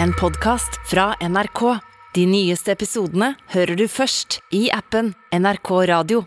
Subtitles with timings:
[0.00, 1.78] en podkast fra NRK.
[2.14, 6.24] De nyeste episodene hører du først i appen NRK Radio.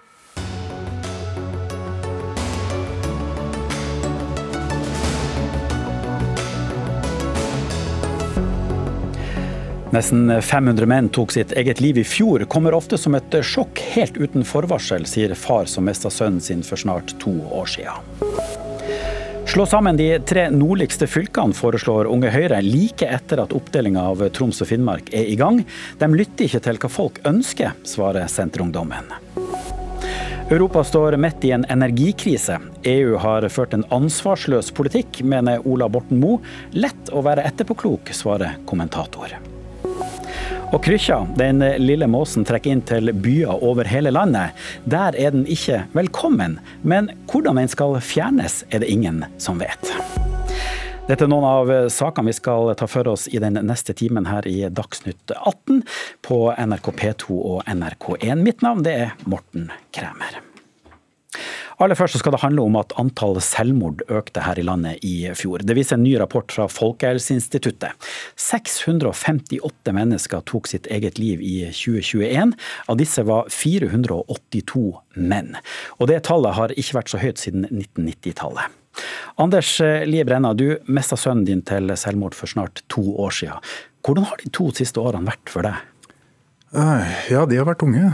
[9.96, 12.44] Nesten 500 menn tok sitt eget liv i fjor.
[12.52, 16.82] Kommer ofte som et sjokk helt uten forvarsel, sier far som mista sønnen sin for
[16.82, 18.55] snart to år siden.
[19.56, 24.60] Slå sammen de tre nordligste fylkene, foreslår Unge Høyre, like etter at oppdelinga av Troms
[24.60, 25.62] og Finnmark er i gang.
[25.96, 29.08] De lytter ikke til hva folk ønsker, svarer Senterungdommen.
[30.52, 32.60] Europa står midt i en energikrise.
[32.84, 36.44] EU har ført en ansvarsløs politikk, mener Ola Borten Moe.
[36.76, 39.40] Lett å være etterpåklok, svarer kommentator.
[40.76, 44.58] Og Krykkja, den lille måsen, trekker inn til byer over hele landet.
[44.84, 49.94] Der er den ikke velkommen, men hvordan den skal fjernes, er det ingen som vet.
[51.08, 54.44] Dette er noen av sakene vi skal ta for oss i den neste timen her
[54.52, 55.80] i Dagsnytt 18
[56.28, 58.44] på NRK P2 og NRK1.
[58.44, 60.42] Mitt navn det er Morten Kræmer.
[61.84, 65.64] Aller først skal det handle om at antall selvmord økte her i landet i fjor.
[65.66, 67.92] Det viser en ny rapport fra Folkehelseinstituttet.
[68.40, 72.56] 658 mennesker tok sitt eget liv i 2021.
[72.88, 74.86] Av disse var 482
[75.20, 75.56] menn.
[76.00, 78.82] Og det tallet har ikke vært så høyt siden 1990-tallet.
[79.44, 79.74] Anders
[80.08, 83.60] Lie Brenna, du mista sønnen din til selvmord for snart to år siden.
[84.06, 85.84] Hvordan har de to siste årene vært for deg?
[86.72, 88.14] Ja, de har vært unge.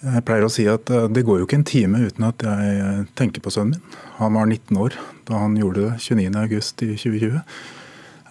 [0.00, 2.76] Jeg pleier å si at eh, det går jo ikke en time uten at jeg
[2.80, 3.98] eh, tenker på sønnen min.
[4.16, 4.96] Han var 19 år
[5.28, 7.40] da han gjorde det 29.8.2020.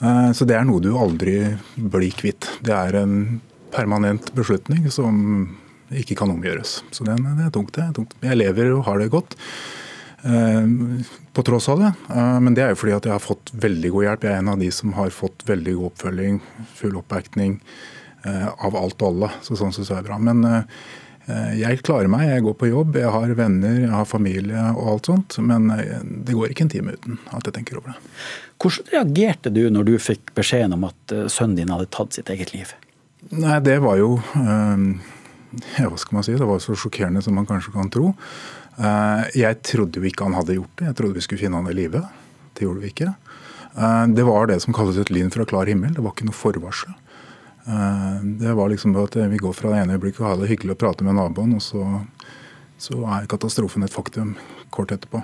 [0.01, 1.35] Eh, så det er noe du aldri
[1.77, 2.49] blir kvitt.
[2.65, 3.19] Det er en
[3.75, 5.19] permanent beslutning som
[5.93, 6.79] ikke kan omgjøres.
[6.93, 7.75] Så det, er tungt.
[7.77, 8.17] det er tungt.
[8.25, 9.35] Jeg lever og har det godt.
[11.33, 11.89] På tross av det.
[12.45, 14.25] Men det er jo fordi at jeg har fått veldig god hjelp.
[14.25, 16.37] Jeg er en av de som har fått veldig god oppfølging,
[16.77, 17.55] full oppbacking
[18.25, 19.31] av alt og alle.
[19.45, 20.19] Så sånn syns jeg er bra.
[20.21, 20.45] Men
[21.59, 25.09] jeg klarer meg, jeg går på jobb, jeg har venner, jeg har familie og alt
[25.11, 25.37] sånt.
[25.45, 27.99] Men eh, det går ikke en time uten at jeg tenker over det.
[28.59, 32.31] Hvordan reagerte du når du fikk beskjeden om at eh, sønnen din hadde tatt sitt
[32.33, 32.73] eget liv?
[33.35, 37.47] Nei, det var jo ja, hva skal man si, Det var så sjokkerende som man
[37.49, 38.13] kanskje kan tro.
[39.35, 40.85] Jeg trodde jo ikke han hadde gjort det.
[40.87, 41.99] Jeg trodde vi skulle finne han i live.
[42.55, 43.09] Det gjorde vi ikke.
[44.15, 45.91] Det var det som kalles et lyn fra klar himmel.
[45.97, 46.95] Det var ikke noe forvarsel.
[47.69, 50.77] Eh, det var liksom at vi går fra det ene øyeblikket og har det hyggelig
[50.77, 51.85] å prate med naboen, og så,
[52.81, 54.35] så er katastrofen et faktum
[54.73, 55.21] kort etterpå.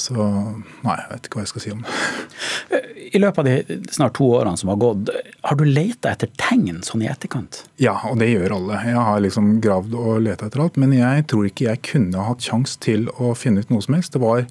[0.00, 2.80] Så nei, jeg vet ikke hva jeg skal si om det.
[3.10, 5.10] I løpet av de snart to årene som har gått,
[5.42, 7.64] har du leita etter tegn sånn i etterkant?
[7.82, 8.78] Ja, og det gjør alle.
[8.86, 10.78] Jeg har liksom gravd og leta etter alt.
[10.80, 14.14] Men jeg tror ikke jeg kunne hatt sjanse til å finne ut noe som helst.
[14.14, 14.46] Det var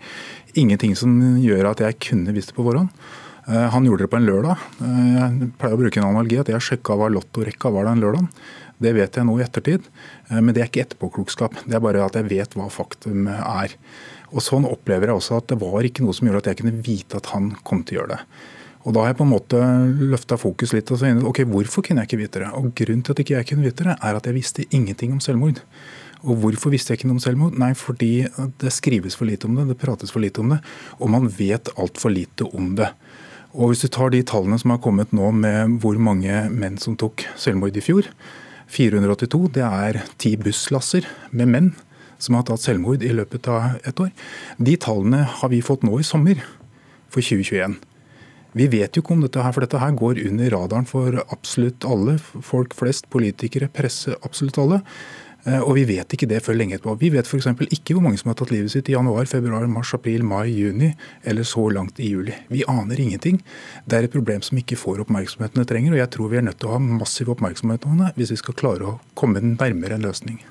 [0.60, 2.92] ingenting som gjør at jeg kunne visst det på forhånd.
[3.50, 4.66] Eh, han gjorde det på en lørdag.
[4.86, 8.30] Eh, jeg pleier å bruke en analogi at jeg sjekka hva lottorekka var den lørdagen.
[8.80, 9.90] Det vet jeg nå i ettertid,
[10.30, 11.58] eh, men det er ikke etterpåklokskap.
[11.66, 13.74] Det er bare at jeg vet hva faktum er.
[14.30, 16.84] Og Sånn opplever jeg også at det var ikke noe som gjorde at jeg kunne
[16.86, 18.22] vite at han kom til å gjøre det.
[18.86, 19.58] Og Da har jeg på en måte
[19.98, 20.92] løfta fokus litt.
[20.92, 22.54] og så ok, Hvorfor kunne jeg ikke vite det?
[22.54, 25.20] Og Grunnen til at ikke jeg kunne vite det, er at jeg visste ingenting om
[25.20, 25.60] selvmord.
[26.24, 27.58] Og Hvorfor visste jeg ikke noe om selvmord?
[27.58, 28.30] Nei, fordi
[28.60, 30.62] det skrives for lite om det, det prates for lite om det,
[31.00, 32.94] og man vet altfor lite om det.
[33.58, 36.98] Og Hvis du tar de tallene som har kommet nå med hvor mange menn som
[37.00, 38.06] tok selvmord i fjor,
[38.70, 41.70] 482, det er ti busslasser med menn
[42.22, 44.12] som har tatt selvmord i løpet av et år.
[44.62, 46.44] De tallene har vi fått nå i sommer
[47.10, 47.80] for 2021.
[48.58, 51.86] Vi vet jo ikke om dette her, for dette her går under radaren for absolutt
[51.90, 52.20] alle.
[52.20, 54.84] Folk flest, politikere, presse, absolutt alle.
[55.48, 56.98] Eh, og vi vet ikke det før lenge etterpå.
[57.00, 57.48] Vi vet f.eks.
[57.70, 60.92] ikke hvor mange som har tatt livet sitt i januar, februar, mars, april, mai, juni
[61.24, 62.36] eller så langt i juli.
[62.52, 63.40] Vi aner ingenting.
[63.86, 65.96] Det er et problem som ikke får oppmerksomheten det trenger.
[65.96, 68.42] Og jeg tror vi er nødt til å ha massiv oppmerksomhet om det hvis vi
[68.44, 70.42] skal klare å komme nærmere en løsning.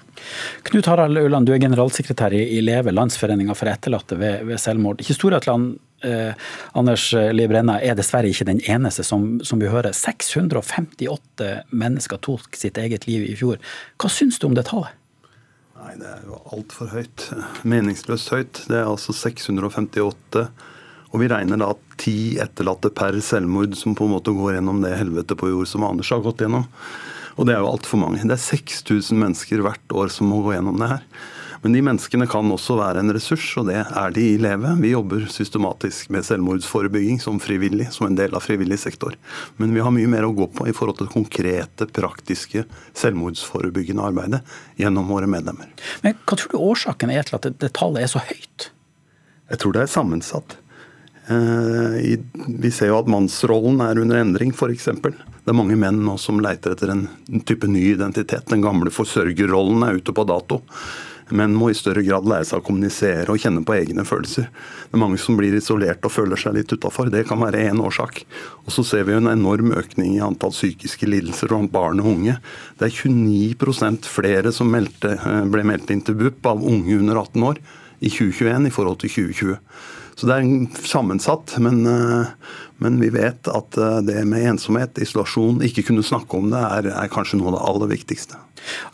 [0.66, 5.04] Knut Harald Ulland, du er generalsekretær i Leve, Landsforeninga for etterlatte ved, ved selvmord.
[5.06, 6.32] Historieatland eh,
[6.78, 9.97] Anders Lie er dessverre ikke den eneste som, som vi hører.
[9.97, 13.59] 658 mennesker tok sitt eget liv i fjor.
[13.98, 14.95] Hva syns du om det tallet?
[15.78, 17.28] Nei, Det er jo altfor høyt.
[17.62, 18.65] Meningsløst høyt.
[18.68, 20.48] Det er altså 658.
[21.09, 24.97] Og vi regner da ti etterlatte per selvmord, som på en måte går gjennom det
[24.98, 26.66] helvete på jord som Anders har gått gjennom.
[27.39, 28.24] Og det er jo altfor mange.
[28.27, 31.04] Det er 6000 mennesker hvert år som må gå gjennom det her.
[31.63, 34.75] Men de menneskene kan også være en ressurs, og det er de i Leve.
[34.83, 39.16] Vi jobber systematisk med selvmordsforebygging som frivillig, som en del av frivillig sektor.
[39.59, 42.65] Men vi har mye mer å gå på i forhold til det konkrete, praktiske
[42.99, 44.43] selvmordsforebyggende arbeidet
[44.78, 45.72] gjennom våre medlemmer.
[46.05, 48.71] Men Hva tror du årsaken er til at det, det tallet er så høyt?
[49.49, 50.59] Jeg tror det er sammensatt.
[51.28, 54.89] Vi ser jo at mannsrollen er under endring, f.eks.
[54.95, 57.07] Det er mange menn nå som leiter etter en
[57.49, 58.47] type ny identitet.
[58.49, 60.63] Den gamle forsørgerrollen er ute på dato.
[61.34, 64.48] Menn må i større grad lære seg å kommunisere og kjenne på egne følelser.
[64.89, 67.10] Det er mange som blir isolert og føler seg litt utafor.
[67.13, 68.22] Det kan være én årsak.
[68.65, 72.39] Og så ser vi en enorm økning i antall psykiske lidelser blant barn og unge.
[72.80, 77.21] Det er 29% flere som meldte, eh, ble meldt inn til BUP av unge under
[77.21, 77.63] 18 år
[78.01, 79.59] i 2021 i forhold til 2020.
[80.19, 82.27] Så det er sammensatt, men, eh,
[82.83, 86.91] men, vi vet at eh, det med ensomhet, isolasjon, ikke kunne snakke om det, er,
[86.95, 88.41] er kanskje noe av det aller viktigste.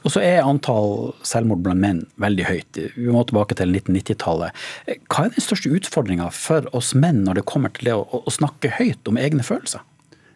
[0.05, 2.83] Og så er antall selvmord blant menn veldig høyt.
[2.97, 4.63] Vi må tilbake til 1990-tallet.
[5.09, 8.35] Hva er den største utfordringa for oss menn når det kommer til det å, å
[8.35, 9.83] snakke høyt om egne følelser?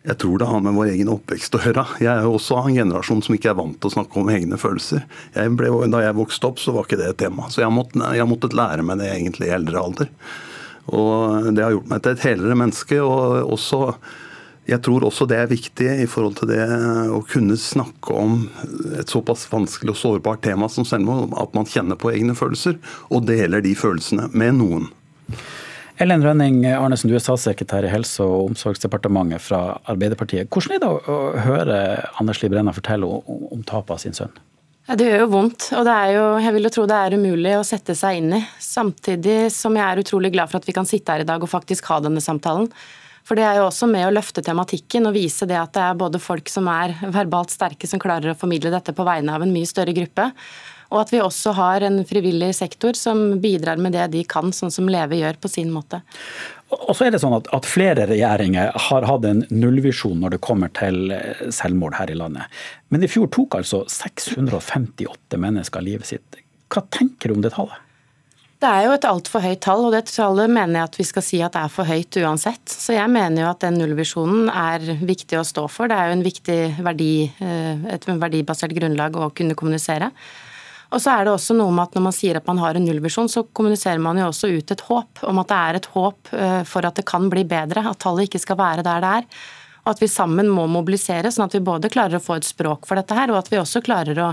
[0.09, 1.85] Jeg tror det har med vår egen oppvekst å gjøre.
[2.01, 4.59] Jeg er jo også en generasjon som ikke er vant til å snakke om egne
[4.61, 5.03] følelser.
[5.35, 7.49] Jeg ble, da jeg vokste opp, så var ikke det et tema.
[7.53, 10.12] Så jeg har måttet lære meg det egentlig i eldre alder.
[10.88, 13.02] Og det har gjort meg til et helere menneske.
[13.02, 13.94] og også
[14.69, 16.64] jeg tror også det er viktig i forhold til det
[17.08, 18.43] å kunne snakke om
[19.00, 22.76] et såpass vanskelig og sårbart tema som selvmord, at man kjenner på egne følelser
[23.08, 24.90] og deler de følelsene med noen.
[25.99, 30.52] Ellen Rønning Arnesen, du er statssekretær i Helse- og omsorgsdepartementet fra Arbeiderpartiet.
[30.52, 31.17] Hvordan er det å
[31.49, 31.81] høre
[32.20, 34.37] Anders Liv Brenna fortelle om tapet av sin sønn?
[34.88, 37.14] Ja, Det gjør jo vondt, og det er jo, jeg vil jo tro det er
[37.20, 38.40] umulig å sette seg inn i.
[38.56, 41.50] Samtidig som jeg er utrolig glad for at vi kan sitte her i dag og
[41.52, 42.70] faktisk ha denne samtalen.
[43.29, 46.00] For det er jo også med å løfte tematikken og vise det at det er
[46.00, 49.52] både folk som er verbalt sterke, som klarer å formidle dette på vegne av en
[49.52, 50.31] mye større gruppe,
[50.88, 54.73] og at vi også har en frivillig sektor som bidrar med det de kan, sånn
[54.73, 56.00] som Leve gjør på sin måte.
[56.69, 60.43] Og så er det sånn at, at, Flere regjeringer har hatt en nullvisjon når det
[60.44, 62.61] kommer til eh, selvmord her i landet.
[62.93, 66.41] Men i fjor tok altså 658 mennesker livet sitt.
[66.69, 67.85] Hva tenker du om det tallet?
[68.59, 71.23] Det er jo et altfor høyt tall, og det tallet mener jeg at vi skal
[71.23, 72.65] si at det er for høyt uansett.
[72.67, 75.87] Så jeg mener jo at den nullvisjonen er viktig å stå for.
[75.87, 80.11] Det er jo en viktig verdi, eh, et verdibasert grunnlag å kunne kommunisere.
[80.88, 82.87] Og så er det også noe med at Når man sier at man har en
[82.88, 86.32] nullvisjon, så kommuniserer man jo også ut et håp om at det er et håp
[86.32, 89.26] eh, for at det kan bli bedre, at tallet ikke skal være der det er.
[89.85, 92.88] Og at vi sammen må mobilisere, sånn at vi både klarer å få et språk
[92.88, 94.32] for dette her, og at vi også klarer å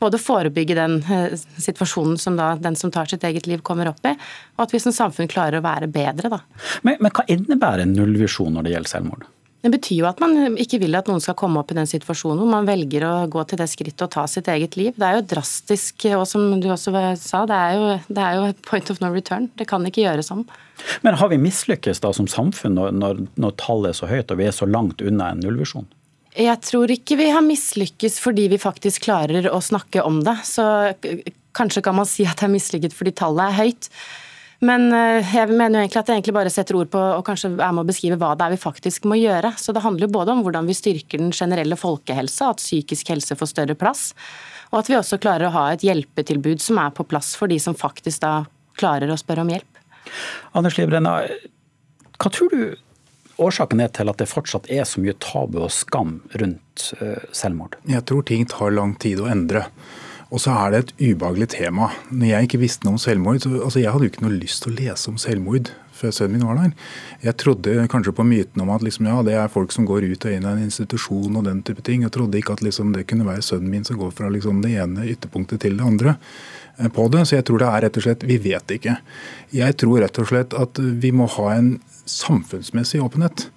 [0.00, 4.04] både forebygge den eh, situasjonen som da den som tar sitt eget liv kommer opp
[4.08, 4.14] i,
[4.56, 6.32] og at vi som samfunn klarer å være bedre.
[6.32, 6.42] Da.
[6.82, 9.28] Men, men hva innebærer en nullvisjon når det gjelder selvmord?
[9.64, 12.42] Det betyr jo at man ikke vil at noen skal komme opp i den situasjonen
[12.42, 14.92] hvor man velger å gå til det skrittet og ta sitt eget liv.
[14.92, 18.50] Det er jo drastisk, og som du også sa, det er jo, det er jo
[18.68, 19.48] point of no return.
[19.56, 20.44] Det kan ikke gjøres om.
[21.00, 24.42] Men har vi mislykkes da som samfunn når, når, når tallet er så høyt og
[24.42, 25.88] vi er så langt unna en nullvisjon?
[26.34, 30.36] Jeg tror ikke vi har mislykkes fordi vi faktisk klarer å snakke om det.
[30.44, 30.66] Så
[31.56, 33.88] kanskje kan man si at det er mislykket fordi tallet er høyt.
[34.64, 37.50] Men eh, jeg mener jo egentlig at det egentlig bare setter ord på og kanskje
[37.52, 39.52] er med å beskrive hva det er vi faktisk må gjøre.
[39.60, 43.36] Så det handler jo både om hvordan vi styrker den generelle folkehelsa, at psykisk helse
[43.38, 44.12] får større plass,
[44.72, 47.60] og at vi også klarer å ha et hjelpetilbud som er på plass for de
[47.62, 48.34] som faktisk da
[48.80, 49.82] klarer å spørre om hjelp.
[50.56, 51.18] Anders Liebrenna,
[52.18, 52.64] hva tror du
[53.42, 57.76] årsaken er til at det fortsatt er så mye tabu og skam rundt eh, selvmord?
[57.90, 59.66] Jeg tror ting tar lang tid å endre.
[60.32, 61.90] Og så er det et ubehagelig tema.
[62.10, 64.64] Når jeg ikke visste noe om selvmord, så, altså Jeg hadde jo ikke noe lyst
[64.64, 66.72] til å lese om selvmord før sønnen min var der.
[67.22, 70.26] Jeg trodde kanskje på myten om at liksom, ja, det er folk som går ut
[70.26, 72.02] og inn av en institusjon og den type ting.
[72.04, 74.74] Jeg trodde ikke at liksom, det kunne være sønnen min som går fra liksom, det
[74.82, 77.24] ene ytterpunktet til det andre eh, på det.
[77.28, 78.96] Så jeg tror det er rett og slett Vi vet ikke.
[79.54, 81.76] Jeg tror rett og slett at vi må ha en
[82.10, 83.48] samfunnsmessig åpenhet.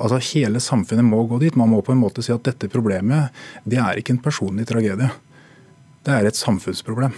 [0.00, 1.58] Altså Hele samfunnet må gå dit.
[1.60, 5.10] Man må på en måte si at dette problemet det er ikke en personlig tragedie
[6.06, 7.14] det er et samfunnsproblem.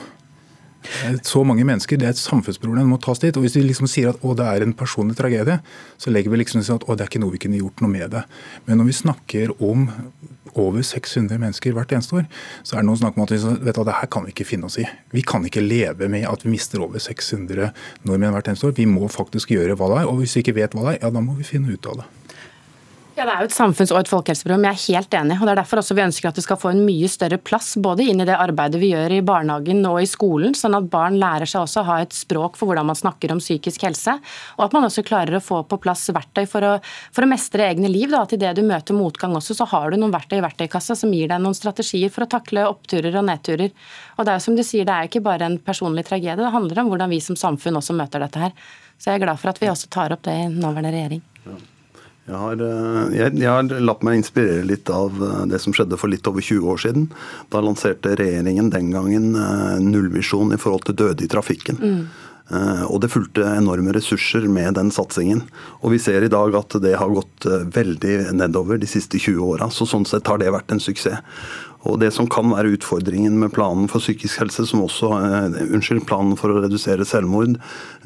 [1.24, 3.36] Så mange mennesker, Det er et samfunnsproblem, må tas dit.
[3.36, 5.60] Og Hvis vi liksom sier at å, det er en personlig tragedie,
[5.96, 8.10] så legger vi liksom at å, det er ikke noe vi kunne gjort noe med
[8.10, 8.24] det.
[8.66, 9.88] Men når vi snakker om
[10.54, 12.26] over 600 mennesker hvert eneste år,
[12.62, 14.46] så er det noen snakk om at vi, vet at det her kan vi ikke
[14.46, 14.84] finne oss i.
[15.10, 17.72] Vi kan ikke leve med at vi mister over 600
[18.04, 18.76] nordmenn hvert eneste år.
[18.76, 20.10] Vi må faktisk gjøre hva det er.
[20.10, 22.02] Og hvis vi ikke vet hva det er, ja, da må vi finne ut av
[22.02, 22.23] det.
[23.14, 25.34] Ja, Det er jo et samfunns- og et folkehelseprogram, jeg er helt enig.
[25.38, 27.76] og Det er derfor også vi ønsker at det skal få en mye større plass
[27.78, 31.14] både inn i det arbeidet vi gjør i barnehagen og i skolen, sånn at barn
[31.22, 34.18] lærer seg også å ha et språk for hvordan man snakker om psykisk helse.
[34.58, 36.72] Og at man også klarer å få på plass verktøy for å,
[37.12, 38.10] for å mestre egne liv.
[38.10, 38.22] Da.
[38.22, 41.30] At idet du møter motgang også, så har du noen verktøy i verktøykassa som gir
[41.30, 43.70] deg noen strategier for å takle oppturer og nedturer.
[44.18, 46.50] Og det er jo som du sier, det er ikke bare en personlig tragedie, det
[46.50, 48.50] handler om hvordan vi som samfunn også møter dette her.
[48.98, 51.22] Så jeg er glad for at vi også tar opp det i nåværende regjering.
[52.24, 55.98] Jeg har, eh, jeg, jeg har, latt meg inspirere litt av eh, det som skjedde
[56.00, 57.08] for litt over 20 år siden.
[57.52, 61.80] Da lanserte regjeringen den gangen eh, nullvisjon i forhold til døde i trafikken.
[61.80, 62.06] Mm.
[62.92, 65.38] Og det fulgte enorme ressurser med den satsingen.
[65.80, 69.70] Og vi ser i dag at det har gått veldig nedover de siste 20 åra.
[69.72, 71.22] Så sånn sett har det vært en suksess.
[71.84, 76.06] Og Det som kan være utfordringen med planen for psykisk helse, som også, uh, unnskyld,
[76.08, 77.58] planen for å redusere selvmord,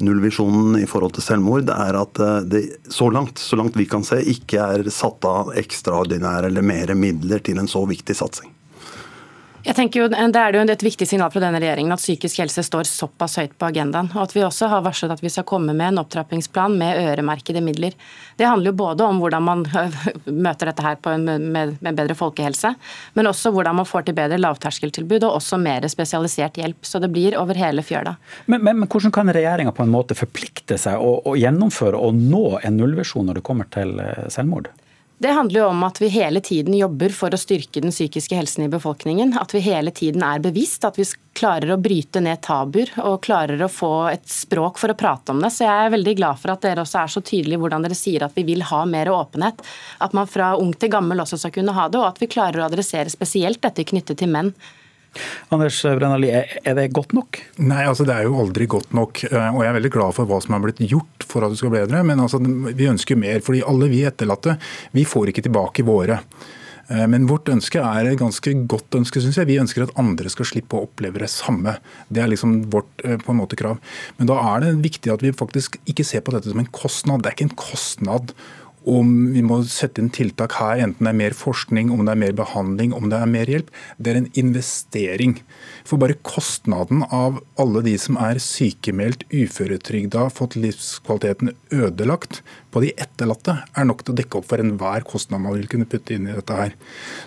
[0.03, 4.03] nullvisjonen i forhold til selvmord, er at uh, det så langt, så langt vi kan
[4.03, 8.51] se, ikke er satt av ekstraordinære eller mer midler til en så viktig satsing.
[9.65, 12.63] Jeg tenker jo, Det er jo et viktig signal fra denne regjeringen at psykisk helse
[12.63, 14.07] står såpass høyt på agendaen.
[14.15, 17.61] Og at vi også har varslet at vi skal komme med en opptrappingsplan med øremerkede
[17.63, 17.97] midler.
[18.39, 19.65] Det handler jo både om hvordan man
[20.47, 22.73] møter dette her en, med, med, bedre folkehelse,
[23.19, 26.79] men også hvordan man får til bedre lavterskeltilbud og også mer spesialisert hjelp.
[26.87, 28.15] Så det blir over hele fjøla.
[28.45, 32.15] Men, men, men hvordan kan regjeringa på en måte forplikte seg å, å gjennomføre og
[32.15, 34.71] nå en nullvisjon når det kommer til eh, selvmord?
[35.19, 38.63] Det handler jo om at vi hele tiden jobber for å styrke den psykiske helsen
[38.63, 39.33] i befolkningen.
[39.35, 41.03] At vi hele tiden er bevisst, at vi
[41.35, 45.43] klarer å bryte ned tabuer og klarer å få et språk for å prate om
[45.43, 45.51] det.
[45.51, 48.23] Så jeg er veldig glad for at dere også er så tydelige hvordan dere sier
[48.23, 49.59] at vi vil ha mer åpenhet.
[49.99, 52.63] At man fra ung til gammel også skal kunne ha det, og at vi klarer
[52.63, 54.53] å adressere spesielt dette knyttet til menn.
[55.51, 57.41] Anders Brennali, er det godt nok?
[57.59, 59.23] Nei, altså det er jo aldri godt nok.
[59.27, 61.59] Eh, og jeg er veldig glad for hva som er blitt gjort for at det
[61.61, 62.03] skal bli bedre.
[62.07, 63.43] Men altså, vi ønsker mer.
[63.45, 64.57] fordi alle vi etterlatte,
[64.91, 66.19] vi får ikke tilbake våre.
[66.89, 69.49] Eh, men vårt ønske er et ganske godt ønske, syns jeg.
[69.49, 71.77] Vi ønsker at andre skal slippe å oppleve det samme.
[72.09, 73.81] Det er liksom vårt eh, på en måte krav.
[74.17, 77.21] Men da er det viktig at vi faktisk ikke ser på dette som en kostnad.
[77.21, 78.33] Det er ikke en kostnad
[78.89, 82.21] om vi må sette inn tiltak her, enten det er mer forskning, om det er
[82.23, 83.69] mer behandling, om det er mer hjelp.
[83.97, 85.37] Det er en investering.
[85.87, 92.41] For bare kostnaden av alle de som er sykemeldt, uføretrygda, fått livskvaliteten ødelagt
[92.73, 95.87] på de etterlatte, er nok til å dekke opp for enhver kostnad man vil kunne
[95.89, 96.75] putte inn i dette her.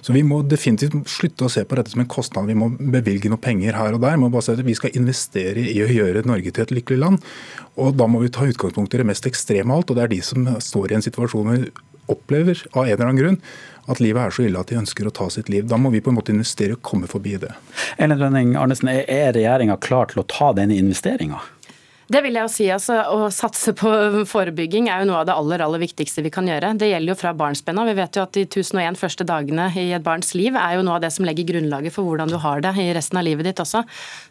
[0.04, 2.50] Så vi må definitivt slutte å se på dette som en kostnad.
[2.50, 4.18] Vi må bevilge noe penger her og der.
[4.18, 7.02] Vi må bare si at vi skal investere i å gjøre Norge til et lykkelig
[7.02, 7.32] land.
[7.80, 10.12] Og da må vi ta utgangspunkt i det mest ekstreme av alt, og det er
[10.12, 11.64] de som står i en situasjon hvor
[12.12, 13.38] opplever av en eller annen grunn
[13.90, 15.64] at livet er så ille at de ønsker å ta sitt liv.
[15.70, 17.50] Da må vi på en måte investere og komme forbi det.
[18.02, 21.40] Ellen Rønning Arnesen, er regjeringa klar til å ta denne investeringa?
[22.12, 22.64] Det vil jeg jo si.
[22.72, 23.90] altså Å satse på
[24.28, 26.74] forebygging er jo noe av det aller aller viktigste vi kan gjøre.
[26.76, 27.86] Det gjelder jo fra barnsbenna.
[27.88, 30.98] Vi vet jo at de 1001 første dagene i et barns liv er jo noe
[30.98, 33.62] av det som legger grunnlaget for hvordan du har det i resten av livet ditt
[33.64, 33.84] også.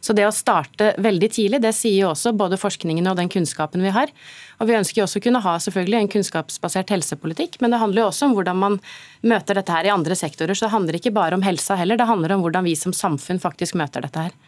[0.03, 3.81] Så det å starte veldig tidlig, det sier jo også både forskningen og den kunnskapen
[3.81, 4.13] vi har.
[4.61, 8.03] Og Vi ønsker jo også å kunne ha selvfølgelig en kunnskapsbasert helsepolitikk, men det handler
[8.03, 8.79] jo også om hvordan man
[9.25, 10.53] møter dette her i andre sektorer.
[10.53, 13.41] Så det handler ikke bare om helsa heller, det handler om hvordan vi som samfunn
[13.41, 14.41] faktisk møter dette her.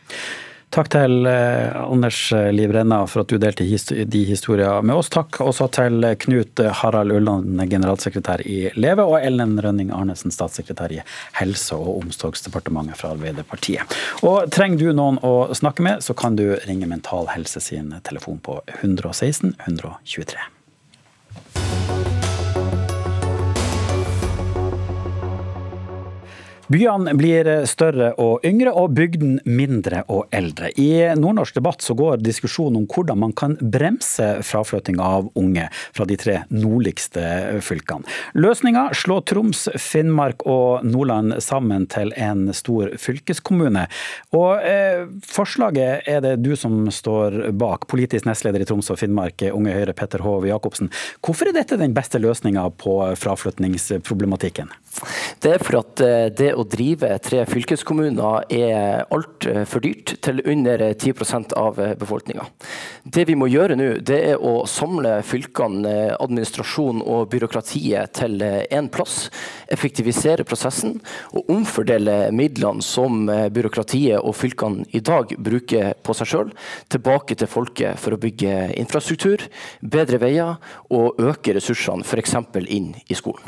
[0.74, 3.64] Takk til Anders Anders Livrenna for at du delte
[4.06, 5.10] de historiene med oss.
[5.10, 11.00] Takk også til Knut Harald Ulland, generalsekretær i Leve, og Ellen Rønning Arnesen, statssekretær i
[11.40, 13.96] Helse- og omsorgsdepartementet fra Arbeiderpartiet.
[14.22, 18.42] Og trenger du noen å snakke med, så kan du ringe Mental Helse sin telefon
[18.44, 20.63] på 116 123.
[26.72, 30.70] Byene blir større og yngre, og bygden mindre og eldre.
[30.80, 36.08] I nordnorsk debatt så går diskusjonen om hvordan man kan bremse fraflytting av unge fra
[36.08, 37.24] de tre nordligste
[37.66, 38.08] fylkene.
[38.40, 43.86] Løsninga slår Troms, Finnmark og Nordland sammen til en stor fylkeskommune.
[44.36, 49.44] Og eh, Forslaget er det du som står bak, politisk nestleder i Troms og Finnmark,
[49.52, 50.92] Unge Høyre Petter Hov Jacobsen.
[51.24, 54.72] Hvorfor er dette den beste løsninga på fraflyttingsproblematikken?
[55.44, 60.82] Det er for at eh, det å drive tre fylkeskommuner er altfor dyrt til under
[60.94, 62.46] 10% av befolkninga.
[63.04, 68.90] Det vi må gjøre nå, det er å samle fylkene, administrasjon og byråkratiet til én
[68.94, 69.28] plass.
[69.74, 71.00] Effektivisere prosessen
[71.34, 76.54] og omfordele midlene som byråkratiet og fylkene i dag bruker på seg sjøl,
[76.94, 79.42] tilbake til folket for å bygge infrastruktur,
[79.82, 80.60] bedre veier
[80.94, 82.38] og øke ressursene f.eks.
[82.68, 83.42] inn i skolen.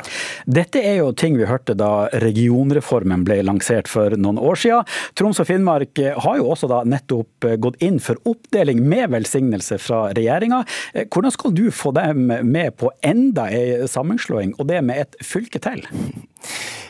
[0.46, 4.86] Dette er jo ting vi hørte da regionreformen ble lansert for noen år siden.
[5.18, 10.06] Troms og Finnmark har jo også da nettopp gått inn for oppdeling med velsignelse fra
[10.16, 10.62] regjeringa.
[11.04, 15.60] Hvordan skal du få dem med på enda ei sammenslåing, og det med et fylke
[15.62, 15.84] til?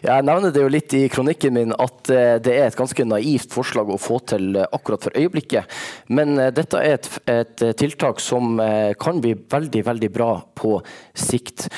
[0.04, 3.54] Jeg nevner det jo litt i kronikken min at eh, det er et ganske naivt
[3.54, 5.72] forslag å få til akkurat for øyeblikket.
[6.12, 10.76] Men eh, dette er et, et tiltak som eh, kan bli veldig, veldig bra på
[11.16, 11.68] sikt.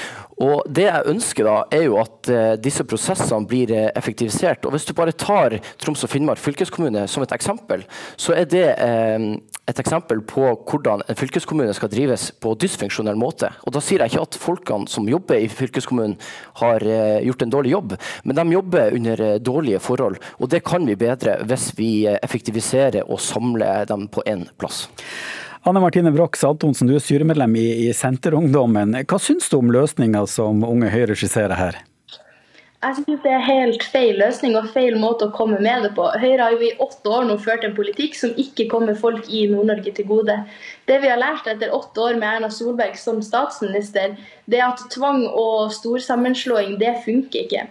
[0.45, 2.31] Og Det jeg ønsker, da, er jo at
[2.63, 4.65] disse prosessene blir effektivisert.
[4.67, 7.83] Og Hvis du bare tar Troms og Finnmark fylkeskommune som et eksempel,
[8.17, 13.51] så er det et eksempel på hvordan en fylkeskommune skal drives på dysfunksjonell måte.
[13.67, 16.15] Og Da sier jeg ikke at folkene som jobber i fylkeskommunen
[16.63, 16.87] har
[17.25, 20.19] gjort en dårlig jobb, men de jobber under eh, dårlige forhold.
[20.39, 24.87] Og det kan vi bedre hvis vi eh, effektiviserer og samler dem på én plass.
[25.63, 28.95] Anne Martine Broch Antonsen, du er styremedlem i, i Senterungdommen.
[29.11, 31.81] Hva syns du om løsninga som Unge Høyre skisserer her?
[32.79, 36.05] Jeg synes det er helt feil løsning og feil måte å komme med det på.
[36.23, 39.49] Høyre har jo i åtte år nå ført en politikk som ikke kommer folk i
[39.51, 40.37] Nord-Norge til gode.
[40.87, 44.15] Det vi har lært etter åtte år med Erna Solberg som statsminister,
[44.47, 47.67] det er at tvang og storsammenslåing, det funker ikke.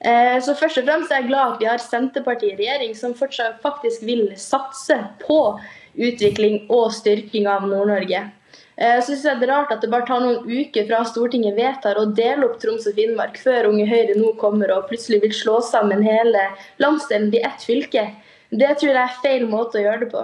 [0.00, 3.14] Eh, så først og fremst er jeg glad at vi har Senterpartiet i regjering som
[3.18, 5.38] fortsatt faktisk vil satse på
[5.98, 8.24] utvikling og styrking av Nord-Norge.
[8.78, 11.98] Jeg så synes det er rart at det bare tar noen uker fra Stortinget vedtar
[11.98, 15.56] å dele opp Troms og Finnmark, før Unge Høyre nå kommer og plutselig vil slå
[15.66, 16.44] sammen hele
[16.78, 18.06] landsdelen i ett fylke.
[18.50, 20.22] Det tror jeg er feil måte å gjøre det på.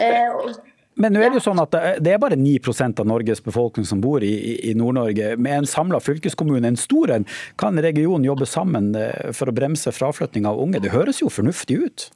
[0.00, 0.56] Eh,
[0.96, 4.00] men nå er det jo sånn at det er bare 9% av Norges befolkning som
[4.00, 5.34] bor i, i Nord-Norge.
[5.36, 7.26] Med en samla fylkeskommune, en stor en,
[7.60, 10.80] kan regionen jobbe sammen eh, for å bremse fraflytting av unge.
[10.80, 12.08] Det høres jo fornuftig ut?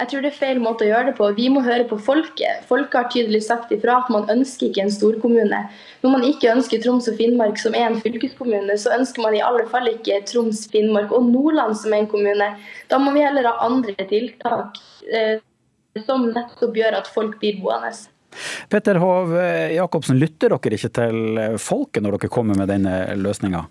[0.00, 1.26] Jeg tror det er feil måte å gjøre det på.
[1.36, 2.62] Vi må høre på folket.
[2.68, 5.58] Folket har tydelig sagt ifra at man ønsker ikke en storkommune.
[6.00, 9.42] Når man ikke ønsker Troms og Finnmark som er en fylkeskommune, så ønsker man i
[9.44, 12.48] alle fall ikke Troms, Finnmark og Nordland som en kommune.
[12.88, 14.80] Da må vi heller ha andre tiltak
[15.12, 15.36] eh,
[16.06, 17.92] som nettopp gjør at folk blir boende.
[18.70, 19.34] Petter Hov
[19.74, 23.66] Jacobsen, lytter dere ikke til folket når dere kommer med denne løsninga?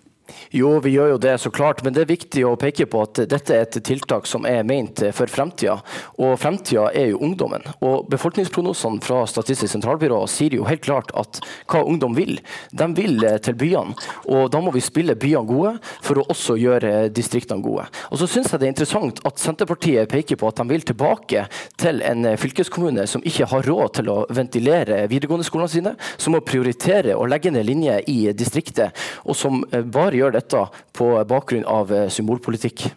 [0.54, 1.84] Jo, vi gjør jo det, så klart.
[1.84, 5.02] Men det er viktig å peke på at dette er et tiltak som er ment
[5.16, 5.78] for fremtida.
[6.20, 7.64] Og fremtida er jo ungdommen.
[7.84, 12.38] Og befolkningsprognosene fra Statistisk sentralbyrå sier jo helt klart at hva ungdom vil.
[12.72, 13.96] De vil eh, til byene.
[14.30, 17.86] Og da må vi spille byene gode for å også gjøre distriktene gode.
[18.10, 21.46] Og så syns jeg det er interessant at Senterpartiet peker på at de vil tilbake
[21.80, 26.42] til en fylkeskommune som ikke har råd til å ventilere videregående skolene sine, som må
[26.44, 29.84] prioritere å legge ned linjer i distriktet, og som eh,
[30.20, 30.64] bare gjør dette
[30.96, 32.90] på bakgrunn av eh, symbolpolitikk?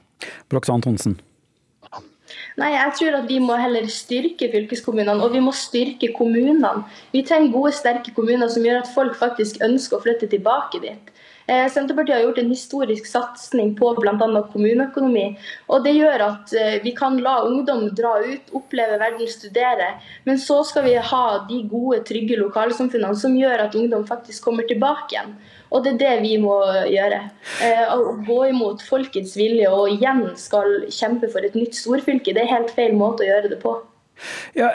[0.49, 1.19] Brox Antonsen.
[2.57, 6.83] Nei, jeg tror at vi må heller styrke fylkeskommunene, og vi må styrke kommunene.
[7.11, 11.09] Vi trenger gode, sterke kommuner som gjør at folk faktisk ønsker å flytte tilbake dit.
[11.45, 14.43] Eh, Senterpartiet har gjort en historisk satsing på bl.a.
[14.53, 15.25] kommuneøkonomi.
[15.67, 19.89] og Det gjør at eh, vi kan la ungdom dra ut, oppleve verden, studere.
[20.23, 24.69] Men så skal vi ha de gode, trygge lokalsamfunnene som gjør at ungdom faktisk kommer
[24.69, 25.35] tilbake igjen.
[25.73, 26.57] Og det er det vi må
[26.89, 27.23] gjøre.
[27.65, 32.45] Eh, å gå imot folkets vilje og igjen skal kjempe for et nytt storfylke, det
[32.45, 33.73] er helt feil måte å gjøre det på.
[34.55, 34.69] Ja,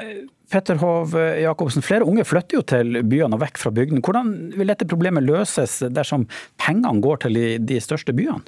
[0.50, 4.02] Petter Hov Jacobsen, flere unge flytter jo til byene og vekk fra bygdene.
[4.02, 6.24] Hvordan vil dette problemet løses dersom
[6.58, 8.42] pengene går til de største byene?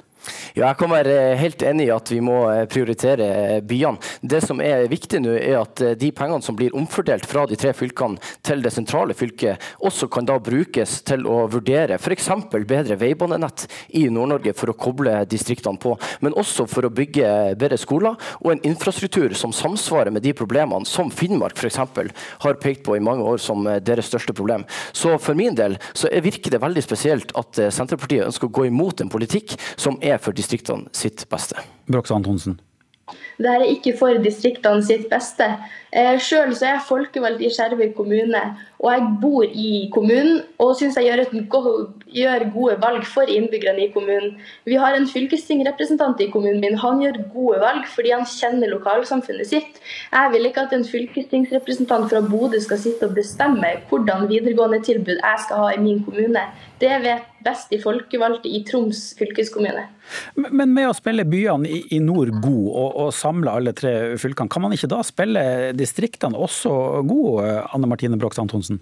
[0.53, 4.01] Ja, jeg kan være helt enig i at vi må eh, prioritere eh, byene.
[4.21, 7.57] Det som er viktig nå, er at eh, de pengene som blir omfordelt fra de
[7.59, 12.29] tre fylkene til det sentrale fylket, også kan da brukes til å vurdere f.eks.
[12.69, 13.65] bedre veibanenett
[13.97, 18.51] i Nord-Norge for å koble distriktene på, men også for å bygge bedre skoler og
[18.53, 21.79] en infrastruktur som samsvarer med de problemene som Finnmark f.eks.
[22.45, 24.67] har pekt på i mange år som deres største problem.
[24.93, 29.01] Så for min del så virker det veldig spesielt at Senterpartiet ønsker å gå imot
[29.01, 31.63] en politikk som er er for distriktene sitt beste.
[31.91, 32.59] Brox Antonsen.
[33.41, 35.47] Det er ikke for distriktene sitt beste.
[35.91, 38.41] Selv Sjøl er jeg folkevalgt i Skjervøy kommune,
[38.79, 41.23] og jeg bor i kommunen og syns jeg gjør,
[42.15, 44.37] gjør, gode valg for innbyggerne i kommunen.
[44.69, 46.77] Vi har en fylkestingrepresentant i kommunen min.
[46.79, 49.81] Han gjør gode valg fordi han kjenner lokalsamfunnet sitt.
[50.13, 55.17] Jeg vil ikke at en fylkestingsrepresentant fra Bodø skal sitte og bestemme hvordan videregående tilbud
[55.17, 56.45] jeg skal ha i min kommune.
[56.81, 59.83] Det vet best de folkevalgte i Troms fylkeskommune.
[60.49, 63.91] Men med å spille byene i nord god og, og samle alle tre
[64.21, 65.43] fylkene, kan man ikke da spille
[65.77, 68.81] distriktene også gode, Anne Martine Brox Antonsen?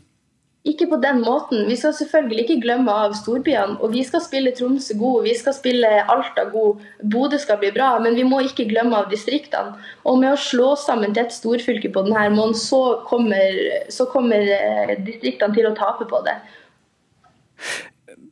[0.68, 1.66] Ikke på den måten.
[1.68, 3.78] Vi skal selvfølgelig ikke glemme av storbyene.
[3.84, 7.94] Og vi skal spille Tromsø god, vi skal spille Alta god, Bodø skal bli bra.
[8.04, 9.76] Men vi må ikke glemme av distriktene.
[10.08, 14.52] Og med å slå sammen til et storfylke på denne måneden, så kommer, så kommer
[14.56, 16.38] eh, distriktene til å tape på det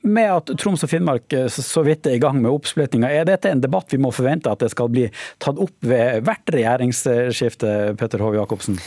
[0.10, 3.52] med at Troms og Finnmark eh, så vidt er i gang med oppsplittinga, er dette
[3.52, 5.08] en debatt vi må forvente at det skal bli
[5.44, 8.80] tatt opp ved hvert regjeringsskifte, Petter Hov Jacobsen?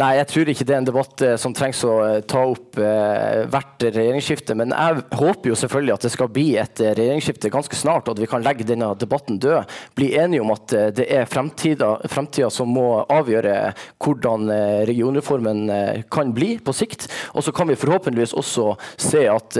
[0.00, 2.78] Nei, jeg tror ikke det er en debatt eh, som trengs å eh, ta opp
[2.80, 4.54] eh, hvert regjeringsskifte.
[4.56, 8.22] Men jeg håper jo selvfølgelig at det skal bli et regjeringsskifte ganske snart, og at
[8.22, 9.68] vi kan legge denne debatten død.
[9.98, 13.56] Bli enige om at det er fremtida, som må avgjøre
[14.00, 14.48] hvordan
[14.88, 15.66] regionreformen
[16.12, 17.10] kan bli på sikt.
[17.36, 19.58] Og så kan vi forhåpentligvis også se at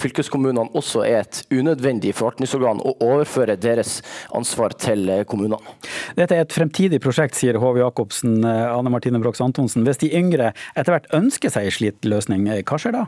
[0.00, 3.98] fylkeskommunene også er et unødvendig forvaltningsorgan, og overføre deres
[4.32, 5.76] ansvar til kommunene.
[6.16, 8.40] Dette er et fremtidig prosjekt, sier Hov Jacobsen.
[8.44, 12.46] Anne Martine Brox Antonsen Johansen, hvis de yngre etter hvert ønsker seg en slik løsning,
[12.46, 13.06] hva skjer da?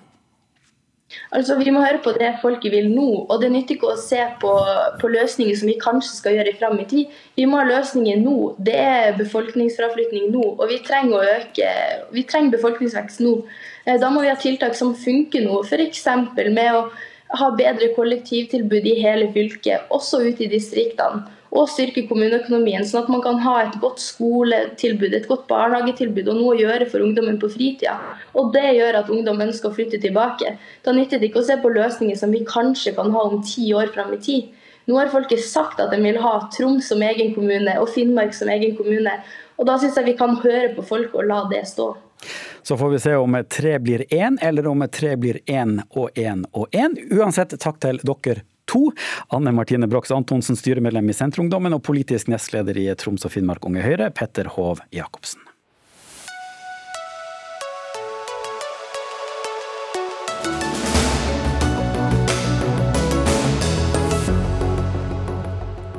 [1.31, 3.27] Altså, Vi må høre på det folket vil nå.
[3.31, 4.51] og Det nytter ikke å se på,
[5.01, 7.07] på, løsninger som vi kanskje skal gjøre fram i tid.
[7.37, 8.57] Vi må ha løsninger nå.
[8.59, 10.57] Det er befolkningsfraflytning nå.
[10.59, 11.71] Og vi trenger å øke,
[12.11, 13.37] vi trenger befolkningsvekst nå.
[13.87, 15.63] Eh, da må vi ha tiltak som funker nå.
[15.63, 16.05] F.eks.
[16.51, 16.89] med å
[17.39, 23.11] ha bedre kollektivtilbud i hele fylket, også ute i distriktene og styrke kommuneøkonomien, sånn at
[23.13, 27.41] man kan ha et godt skoletilbud, et godt barnehagetilbud og noe å gjøre for ungdommen
[27.41, 27.97] på fritida.
[28.37, 30.57] Og det gjør at ungdom ønsker å flytte tilbake.
[30.85, 33.71] Da nytter det ikke å se på løsninger som vi kanskje kan ha om ti
[33.77, 34.53] år fram i tid.
[34.87, 38.51] Nå har folket sagt at de vil ha Troms som egen kommune og Finnmark som
[38.53, 39.17] egen kommune.
[39.57, 41.95] Og da syns jeg vi kan høre på folk og la det stå.
[42.67, 46.45] Så får vi se om tre blir én, eller om tre blir én og én
[46.53, 46.95] og én.
[47.15, 48.91] Uansett, takk til dere to.
[49.35, 53.85] Anne Martine Brox Antonsen, styremedlem i Senterungdommen og politisk nestleder i Troms og Finnmark Unge
[53.87, 55.46] Høyre, Petter Hov Jacobsen.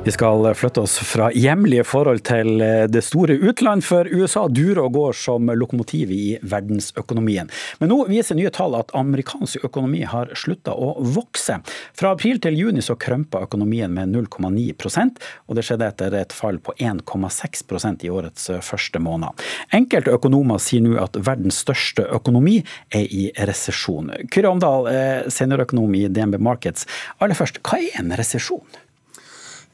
[0.08, 4.80] Vi skal flytte oss fra hjemlige forhold til eh, det store utland, for USA durer
[4.86, 7.50] og går som lokomotiv i verdensøkonomien.
[7.76, 11.58] Men nå viser nye tall at amerikansk økonomi har slutta å vokse.
[11.92, 16.56] Fra april til juni så krympa økonomien med 0,9% og det skjedde etter et fall
[16.56, 19.46] på 1,6% i årets første måned.
[19.76, 24.14] Enkelte økonomer sier nå at verdens største økonomi er i resesjon.
[24.32, 26.88] Kyrre Omdal, eh, seniorøkonom i DNB Markets.
[27.20, 28.64] Aller først, hva er en resesjon?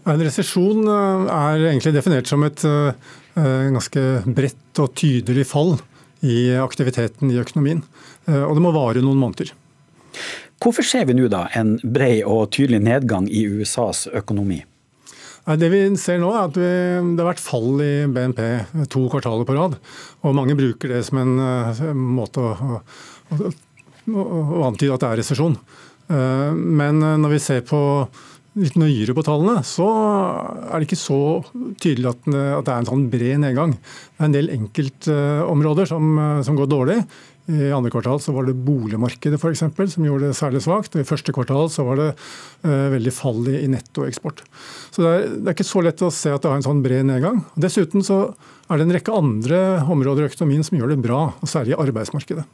[0.04, 3.12] En resesjon eh, er egentlig definert som et eh,
[3.72, 4.02] ganske
[4.36, 5.78] bredt og tydelig fall
[6.24, 7.80] i aktiviteten i økonomien.
[8.28, 9.54] Eh, og det må vare noen måneder.
[10.60, 14.60] Hvorfor ser vi nå da en bred og tydelig nedgang i USAs økonomi?
[15.44, 16.68] Det vi ser nå er at vi,
[17.04, 18.38] Det har vært fall i BNP
[18.92, 19.74] to kvartaler på rad.
[20.24, 21.34] og Mange bruker det som en
[22.16, 22.78] måte å,
[23.28, 23.50] å,
[24.08, 25.58] å, å antyde at det er resesjon.
[26.08, 27.82] Men når vi ser på
[28.58, 29.86] litt nøyere på tallene, så
[30.70, 31.20] er det ikke så
[31.82, 33.74] tydelig at, det er en sånn bred nedgang.
[33.76, 36.98] Det er en del enkeltområder som, som går dårlig.
[37.44, 40.94] I andre kvartal så var det boligmarkedet for eksempel, som gjorde det særlig svakt.
[40.96, 42.06] I første kvartal så var det
[42.64, 44.40] uh, veldig fall i, nettoeksport.
[44.94, 46.80] Så det er, det er, ikke så lett å se at det har en sånn
[46.84, 47.42] bred nedgang.
[47.60, 48.22] Dessuten så
[48.64, 49.60] er det en rekke andre
[49.92, 52.46] områder i økonomien som gjør det bra, og særlig i arbeidsmarkedet.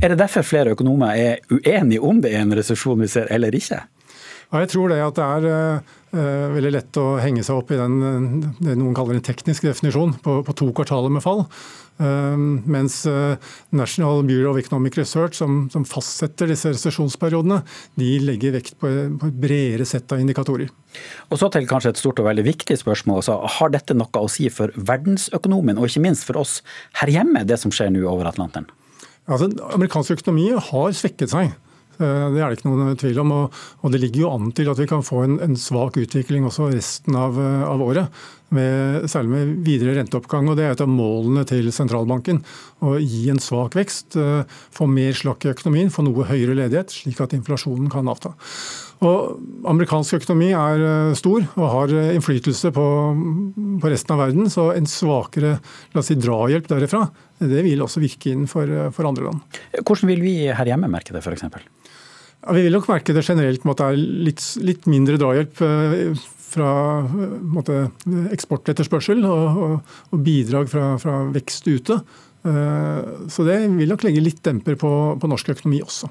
[0.00, 3.52] Er det derfor flere økonomer er uenige om det er en resesjon vi ser, eller
[3.52, 3.82] ikke?
[4.48, 5.82] Ja, jeg tror det at det er
[6.16, 10.14] uh, veldig lett å henge seg opp i den, det noen kaller en teknisk definisjon
[10.24, 11.44] på, på to kvartaler med fall.
[12.00, 12.32] Uh,
[12.64, 13.36] mens uh,
[13.76, 17.60] National Bureau of Economic Research, som, som fastsetter disse resesjonsperiodene,
[18.00, 18.88] de legger vekt på,
[19.20, 20.72] på, et bredere sett av indikatorer.
[21.28, 23.20] Og så til kanskje et stort og veldig viktig spørsmål.
[23.20, 26.62] Altså, har dette noe å si for verdensøkonomien, og ikke minst for oss
[27.02, 28.70] her hjemme, det som skjer nå over Atlanteren?
[29.28, 31.52] Altså, amerikansk økonomi har svekket seg.
[31.98, 33.36] Eh, det er det ikke noen tvil om.
[33.36, 37.18] Og, det ligger jo an til at vi kan få en, svak utvikling også resten
[37.18, 38.24] eh, av året.
[38.54, 40.48] Med, særlig med videre renteoppgang.
[40.48, 42.40] og Det er et av målene til sentralbanken.
[42.80, 46.94] Å gi en svak vekst, eh, få mer slakk i økonomien, få noe høyere ledighet,
[46.94, 48.32] slik at inflasjonen kan avta.
[49.04, 49.36] Og
[49.68, 52.86] Amerikansk økonomi er stor og har innflytelse på,
[53.78, 54.48] på resten av verden.
[54.50, 55.58] Så en svakere
[56.02, 57.04] si, drahjelp derifra,
[57.38, 59.60] det vil også virke inn for, for andre land.
[59.84, 61.46] Hvordan vil vi her hjemme merke det, f.eks.?
[62.44, 65.62] Ja, vi vil nok merke det generelt med at det er litt, litt mindre drahjelp
[65.66, 66.70] eh, fra
[67.02, 71.98] måtte, måte, eksportetterspørsel og, og, og bidrag fra, fra, vekst ute.
[72.46, 76.10] Eh, så det vil nok legge litt demper på, på, norsk økonomi også.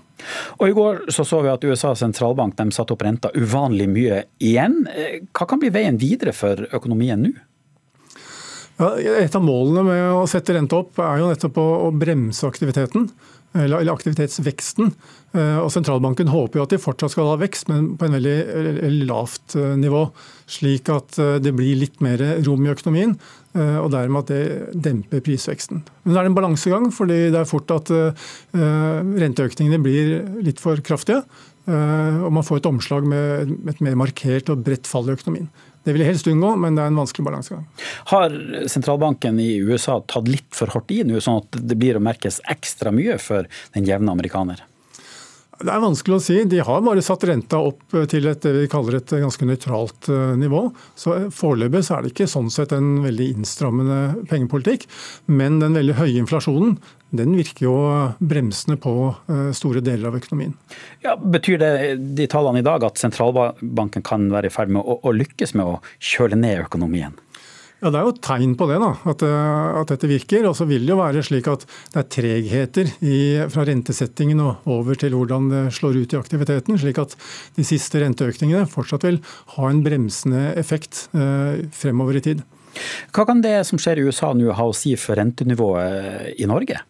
[0.60, 4.82] Og I går så, så vi at USAs sentralbank satte opp renta uvanlig mye igjen.
[5.32, 7.38] Hva kan bli veien videre for økonomien nå?
[8.78, 8.92] Ja,
[9.24, 13.08] et av målene med å sette renta opp er jo nettopp å, å bremse aktiviteten
[13.66, 14.92] eller aktivitetsveksten.
[15.36, 18.92] Eh, og Sentralbanken håper jo at de fortsatt skal ha vekst, men på en veldig
[19.10, 20.06] lavt eh, nivå.
[20.50, 23.18] Slik at eh, det blir litt mer rom i økonomien,
[23.58, 25.80] og dermed at det demper prisveksten.
[26.04, 27.90] Men det er en balansegang, fordi det er fort at
[28.54, 30.12] renteøkningene blir
[30.46, 31.24] litt for kraftige.
[31.66, 35.50] Og man får et omslag med et mer markert og bredt fall i økonomien.
[35.88, 37.62] Det vil jeg helst unngå, men det er en vanskelig balansegang.
[38.12, 38.34] Har
[38.68, 42.42] sentralbanken i USA tatt litt for hardt i nå, sånn at det blir å merkes
[42.52, 43.48] ekstra mye for
[43.78, 44.66] den jevne amerikaner?
[45.58, 46.36] Det er vanskelig å si.
[46.50, 50.68] De har bare satt renta opp til et vi kaller et ganske nøytralt eh, nivå.
[50.98, 54.86] Så Foreløpig er det ikke sånn sett en veldig innstrammende pengepolitikk.
[55.26, 56.78] Men den veldig høye inflasjonen
[57.18, 57.76] den virker jo
[58.20, 58.94] bremsende på
[59.32, 60.54] eh, store deler av økonomien.
[61.06, 61.72] Ja, betyr det
[62.20, 65.78] de tallene i dag at sentralbanken kan være i ferd med å, å lykkes med
[65.78, 67.18] å kjøle ned økonomien?
[67.78, 70.48] Ja, Det er jo tegn på det, da, at, eh, at dette virker.
[70.50, 73.18] Og så vil det jo være slik at det er tregheter i,
[73.54, 76.80] fra rentesettingen og over til hvordan det slår ut i aktiviteten.
[76.82, 77.14] Slik at
[77.56, 79.22] de siste renteøkningene fortsatt vil
[79.56, 82.46] ha en bremsende effekt eh, fremover i tid.
[83.14, 86.82] Hva kan det som skjer i USA nå ha å si for rentenivået i Norge?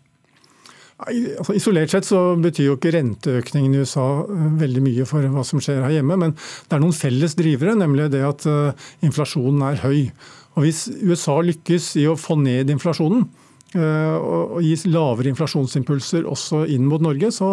[0.98, 5.44] Altså, isolert sett så betyr jo ikke renteøkningen i USA eh, veldig mye for hva
[5.46, 9.62] som skjer her hjemme, men det er noen felles drivere, nemlig det at uh, inflasjonen
[9.68, 10.00] er høy.
[10.58, 13.28] Og Hvis USA lykkes i å få ned inflasjonen,
[13.78, 17.50] eh, og gi lavere inflasjonsimpulser også inn mot Norge, så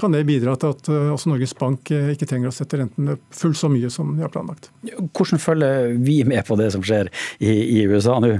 [0.00, 3.16] kan det bidra til at eh, også Norges Bank eh, ikke trenger å sette rentene
[3.32, 4.68] fullt så mye som de har planlagt.
[5.16, 7.08] Hvordan følger vi med på det som skjer
[7.40, 8.36] i, i USA nå?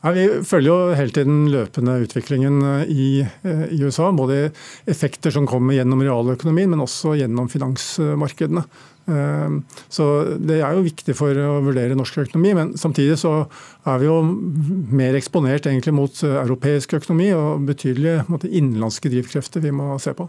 [0.00, 4.06] Nei, vi følger jo hele tiden løpende utviklingen i, i, USA.
[4.16, 4.46] Både
[4.88, 8.64] effekter som kommer gjennom realøkonomien, men også gjennom finansmarkedene.
[9.10, 13.48] Ehm, så Det er jo viktig for å vurdere norsk økonomi, men samtidig så
[13.86, 19.98] er vi jo mer eksponert egentlig mot europeisk økonomi og betydelige innenlandske drivkrefter vi må
[20.00, 20.28] se på.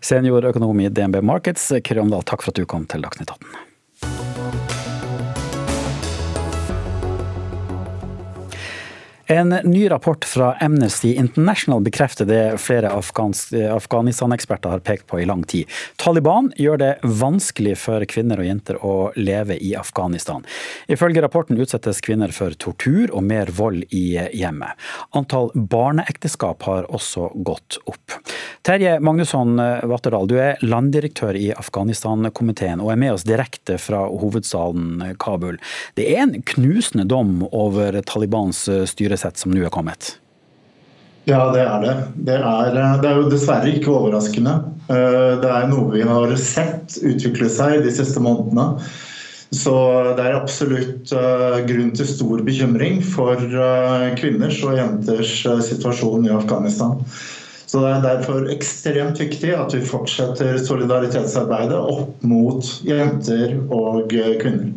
[0.00, 3.69] Seniorøkonom i DNB Markets, Kyrre Dahl, takk for at du kom til Dagsnytt 18.
[9.30, 15.44] En ny rapport fra Amnesty International bekrefter det flere Afghanistan-eksperter har pekt på i lang
[15.46, 15.70] tid.
[15.96, 20.42] Taliban gjør det vanskelig for kvinner og jenter å leve i Afghanistan.
[20.90, 24.74] Ifølge rapporten utsettes kvinner for tortur og mer vold i hjemmet.
[25.14, 28.18] Antall barneekteskap har også gått opp.
[28.66, 29.54] Terje Magnusson
[29.92, 35.62] Vatterdal, du er landdirektør i Afghanistan-komiteen og er med oss direkte fra hovedstaden Kabul.
[35.94, 40.16] Det er en knusende dom over Talibans styresett sett som nå er kommet?
[41.28, 41.94] Ja, det er det.
[42.26, 44.56] Det er, det er, jo dessverre ikke overraskende.
[44.88, 48.80] Eh, det er noe vi har sett utvikle seg de siste månedene.
[49.50, 49.74] Så
[50.16, 56.34] det er absolutt eh, grunn til stor bekymring for eh, kvinners og jenters situasjon i
[56.34, 56.98] Afghanistan.
[57.70, 64.72] Så Det er derfor ekstremt viktig at vi fortsetter solidaritetsarbeidet opp mot jenter og kvinner.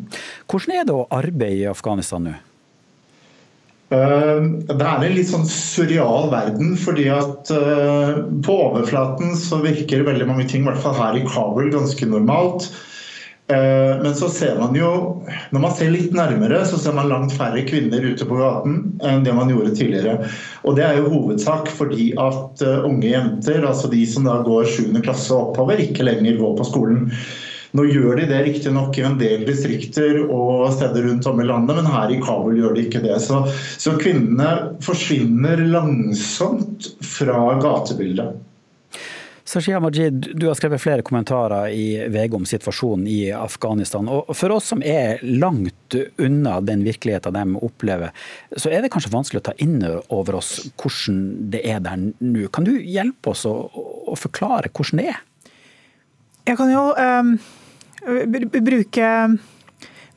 [0.45, 2.35] Hvordan er det å arbeide i Afghanistan nå?
[3.93, 10.07] Eh, det er en litt sånn surreal verden, fordi at eh, på overflaten så virker
[10.07, 12.71] veldig mange ting, i hvert fall her i Kabul, ganske normalt.
[13.51, 14.89] Eh, men så ser man jo,
[15.53, 19.25] når man ser litt nærmere, så ser man langt færre kvinner ute på gaten enn
[19.27, 20.31] det man gjorde tidligere.
[20.63, 24.93] Og det er jo hovedsak fordi at unge jenter, altså de som da går 7.
[25.03, 27.09] klasse oppover, ikke lenger går på skolen.
[27.73, 31.79] Nå gjør de det riktignok i en del distrikter og steder rundt om i landet,
[31.79, 33.15] men her i Kabul gjør de ikke det.
[33.23, 33.39] Så,
[33.81, 38.35] så kvinnene forsvinner langsomt fra gatebildet.
[39.53, 44.07] Sashia Majid, du har skrevet flere kommentarer i VG om situasjonen i Afghanistan.
[44.07, 48.13] og For oss som er langt unna den virkeligheten de opplever,
[48.55, 49.81] så er det kanskje vanskelig å ta inn
[50.13, 52.47] over oss hvordan det er der nå.
[52.53, 53.57] Kan du hjelpe oss å,
[54.13, 55.19] å forklare hvordan det er?
[56.47, 57.35] Jeg kan jo um
[58.03, 59.13] bruke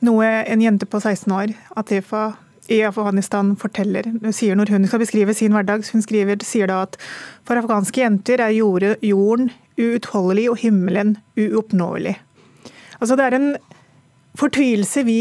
[0.05, 2.35] noe en jente på 16 år, Atifa,
[2.67, 4.09] i Afghanistan forteller.
[4.35, 6.97] Sier når hun skal beskrive sin hverdag, hun skriver, sier da at
[7.47, 12.17] for afghanske jenter er jorden uutholdelig og himmelen uoppnåelig.
[12.99, 13.49] Altså det er en
[14.37, 15.19] fortvilelse vi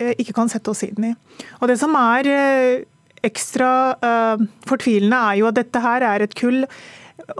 [0.00, 1.14] eh, ikke kan sette oss inn i.
[1.60, 2.86] Og det som er eh,
[3.24, 6.60] ekstra uh, fortvilende, er jo at dette her er et kull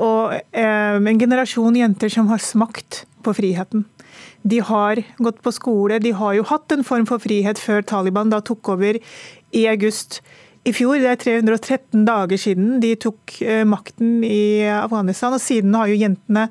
[0.02, 3.84] og en generasjon jenter som har smakt på friheten.
[4.48, 8.32] De har gått på skole, de har jo hatt en form for frihet før Taliban
[8.32, 9.00] da tok over
[9.52, 10.22] i august
[10.68, 10.98] i fjor.
[11.00, 15.34] Det er 313 dager siden de tok eh, makten i Afghanistan.
[15.36, 16.46] og Siden har jo jentene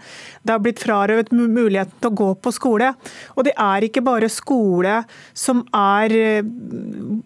[0.48, 2.94] da blitt frarøvet muligheten til å gå på skole.
[3.36, 5.02] Og det er ikke bare skole
[5.38, 6.52] som er eh,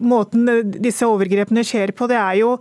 [0.02, 0.48] måten
[0.82, 2.10] disse overgrepene skjer på.
[2.10, 2.56] Det er jo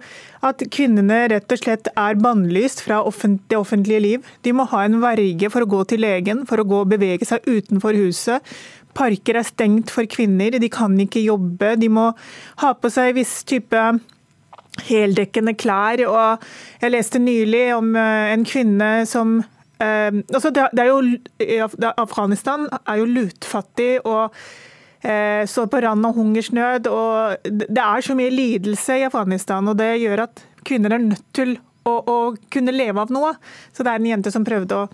[0.46, 4.30] at kvinnene rett og slett er bannlyst fra det offentlige liv.
[4.46, 7.28] De må ha en verge for å gå til legen, for å gå og bevege
[7.28, 8.54] seg utenfor huset.
[8.98, 11.76] Parker er stengt for kvinner, de kan ikke jobbe.
[11.80, 12.10] De må
[12.64, 13.86] ha på seg viss type
[14.88, 16.04] heldekkende klær.
[16.10, 19.40] Og jeg leste nylig om eh, en kvinne som
[19.82, 21.00] eh, altså det, er jo,
[21.96, 24.38] Afghanistan er jo lutfattig og
[25.04, 26.92] eh, står på randen av hungersnød.
[26.92, 31.28] og Det er så mye lidelse i Afghanistan, og det gjør at kvinner er nødt
[31.34, 31.58] til
[31.90, 32.18] å, å
[32.54, 33.34] kunne leve av noe.
[33.74, 34.90] Så det er en jente som prøvde å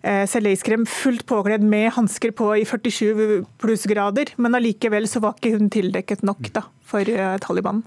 [0.00, 5.58] selge iskrem fullt påkledd med hansker på i 47 plussgrader, men allikevel så var ikke
[5.58, 7.04] hun tildekket nok da, for
[7.44, 7.82] Taliban.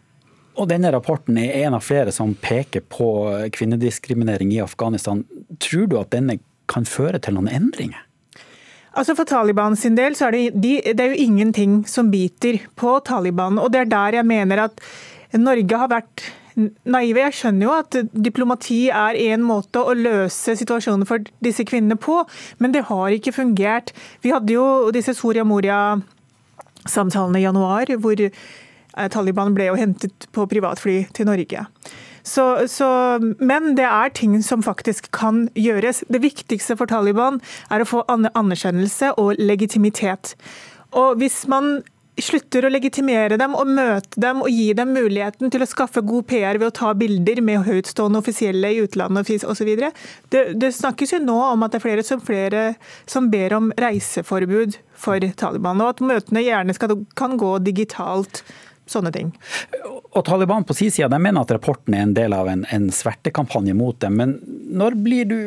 [0.54, 3.08] Og denne rapporten er en av flere som peker på
[3.56, 5.24] kvinnediskriminering i Afghanistan.
[5.63, 6.38] Tror du at denne
[6.70, 8.04] kan føre til noen endringer?
[8.94, 12.60] Altså For Taliban sin del så er det, de, det er jo ingenting som biter
[12.78, 13.58] på Taliban.
[13.58, 14.84] og Det er der jeg mener at
[15.34, 16.28] Norge har vært
[16.86, 17.24] naive.
[17.24, 22.20] Jeg skjønner jo at diplomati er en måte å løse situasjonen for disse kvinnene på,
[22.62, 23.96] men det har ikke fungert.
[24.22, 28.22] Vi hadde jo disse Soria Moria-samtalene i januar, hvor
[29.13, 31.65] Taliban ble jo hentet på privatfly til Norge.
[32.23, 32.88] Så, så,
[33.39, 36.06] men det er ting som faktisk kan gjøres.
[36.08, 37.41] Det viktigste for Taliban
[37.73, 40.38] er å få anerkjennelse og legitimitet.
[40.95, 41.82] Og hvis man
[42.21, 46.27] slutter å legitimere dem og møte dem og gi dem muligheten til å skaffe god
[46.29, 49.71] PR ved å ta bilder med høytstående offisielle i utlandet osv.
[50.29, 52.65] Det, det snakkes jo nå om at det er flere som, flere
[53.10, 58.43] som ber om reiseforbud for Taliban, og at møtene gjerne skal, kan gå digitalt.
[58.89, 59.30] Sånne ting.
[60.13, 62.89] Og Taliban på sin side de mener at rapporten er en del av en, en
[62.91, 64.17] svertekampanje mot dem.
[64.19, 64.36] Men
[64.76, 65.39] når blir, du,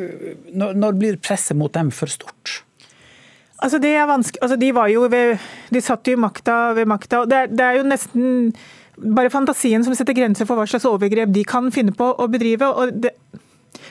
[0.57, 2.62] når, når blir presset mot dem for stort?
[3.62, 7.22] Altså det er vanskelig, altså de, var jo ved, de satt jo makta ved makta.
[7.29, 8.53] Det er, det er jo nesten
[8.96, 12.68] bare fantasien som setter grenser for hva slags overgrep de kan finne på å bedrive.
[12.68, 13.12] og det,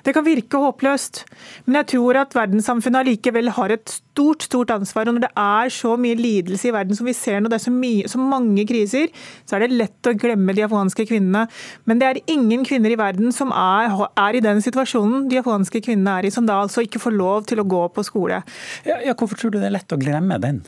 [0.03, 1.23] det kan virke håpløst,
[1.65, 5.07] men jeg tror at verdenssamfunnet allikevel har et stort stort ansvar.
[5.07, 7.65] og Når det er så mye lidelse i verden som vi ser nå, det er
[7.65, 9.11] så, mye, så mange kriser,
[9.45, 11.45] så er det lett å glemme de afghanske kvinnene.
[11.85, 15.83] Men det er ingen kvinner i verden som er, er i den situasjonen de afghanske
[15.85, 18.41] kvinnene er i, som da altså ikke får lov til å gå på skole.
[18.87, 20.63] Ja, ja, hvorfor tror du det er lett å glemme den?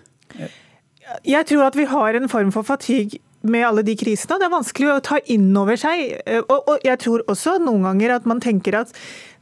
[1.23, 4.39] Jeg tror at vi har en form for fatigue med alle de krisene.
[4.39, 6.17] Det er vanskelig å ta inn over seg.
[6.43, 8.93] Og, og, jeg tror også noen ganger at man tenker at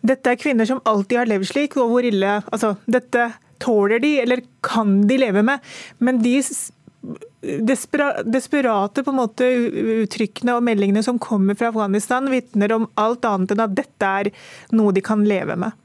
[0.06, 3.32] dette er kvinner som alltid har levd slik, og hvor ille Altså, dette
[3.64, 5.64] tåler de, eller kan de leve med.
[6.04, 6.38] Men de
[8.26, 9.48] desperate på en måte
[10.02, 14.32] uttrykkene og meldingene som kommer fra Afghanistan, vitner om alt annet enn at dette er
[14.76, 15.76] noe de kan leve med.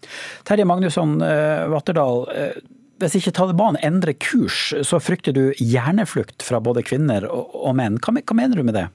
[0.49, 6.61] Terje Magnusson Watterdal, Vatterdal, uh, hvis ikke Taliban endrer kurs, så frykter du hjerneflukt fra
[6.63, 7.99] både kvinner og menn.
[8.03, 8.89] Hva, mener du med det?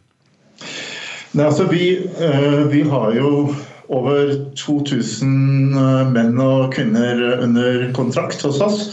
[1.35, 3.31] Nei, altså, vi, uh, vi har jo
[3.93, 5.75] over 2000
[6.13, 8.87] menn og kvinner under kontrakt hos oss.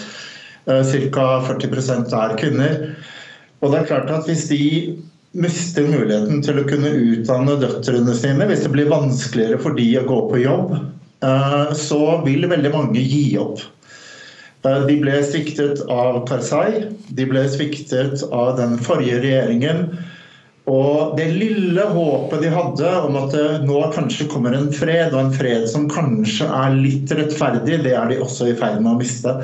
[0.67, 1.25] Ca.
[1.47, 2.77] 40% er kvinner.
[3.63, 4.99] Og det er klart at Hvis de
[5.33, 10.05] mister muligheten til å kunne utdanne døtrene sine, hvis det blir vanskeligere for de å
[10.09, 10.75] gå på jobb,
[11.79, 13.63] så vil veldig mange gi opp.
[14.63, 19.87] Eh, de ble sviktet av Karzai, de ble sviktet av den forrige regjeringen.
[20.71, 25.19] Og det lille håpet de hadde om at det nå kanskje kommer en fred, og
[25.25, 29.01] en fred som kanskje er litt rettferdig, det er de også i ferd med å
[29.01, 29.35] miste.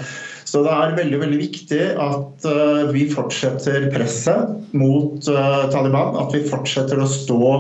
[0.49, 6.15] Så det er veldig veldig viktig at eh, vi fortsetter presset mot eh, Taliban.
[6.23, 7.51] At vi fortsetter å stå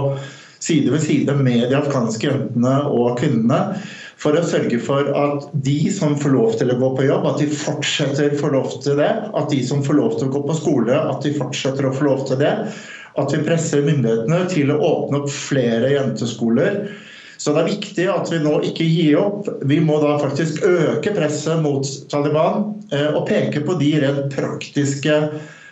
[0.62, 3.82] side ved side med de afghanske jentene og kvinnene
[4.18, 7.42] for å sørge for at de som får lov til å gå på jobb, at
[7.42, 9.10] de fortsetter å få lov til det.
[9.38, 12.08] At de som får lov til å gå på skole, at de fortsetter å få
[12.08, 12.54] lov til det.
[13.18, 16.80] At vi presser myndighetene til å åpne opp flere jenteskoler.
[17.38, 19.46] Så det er viktig at vi nå ikke gir opp.
[19.70, 25.20] Vi må da faktisk øke presset mot Taliban eh, og peke på de rent praktiske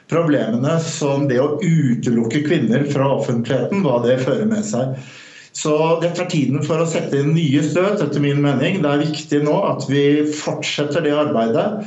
[0.07, 4.95] problemene som det å utelukke kvinner fra offentligheten, hva det fører med seg.
[5.57, 8.83] Så dette er tiden for å sette inn nye støt, etter min mening.
[8.83, 10.03] Det er viktig nå at vi
[10.37, 11.87] fortsetter det arbeidet.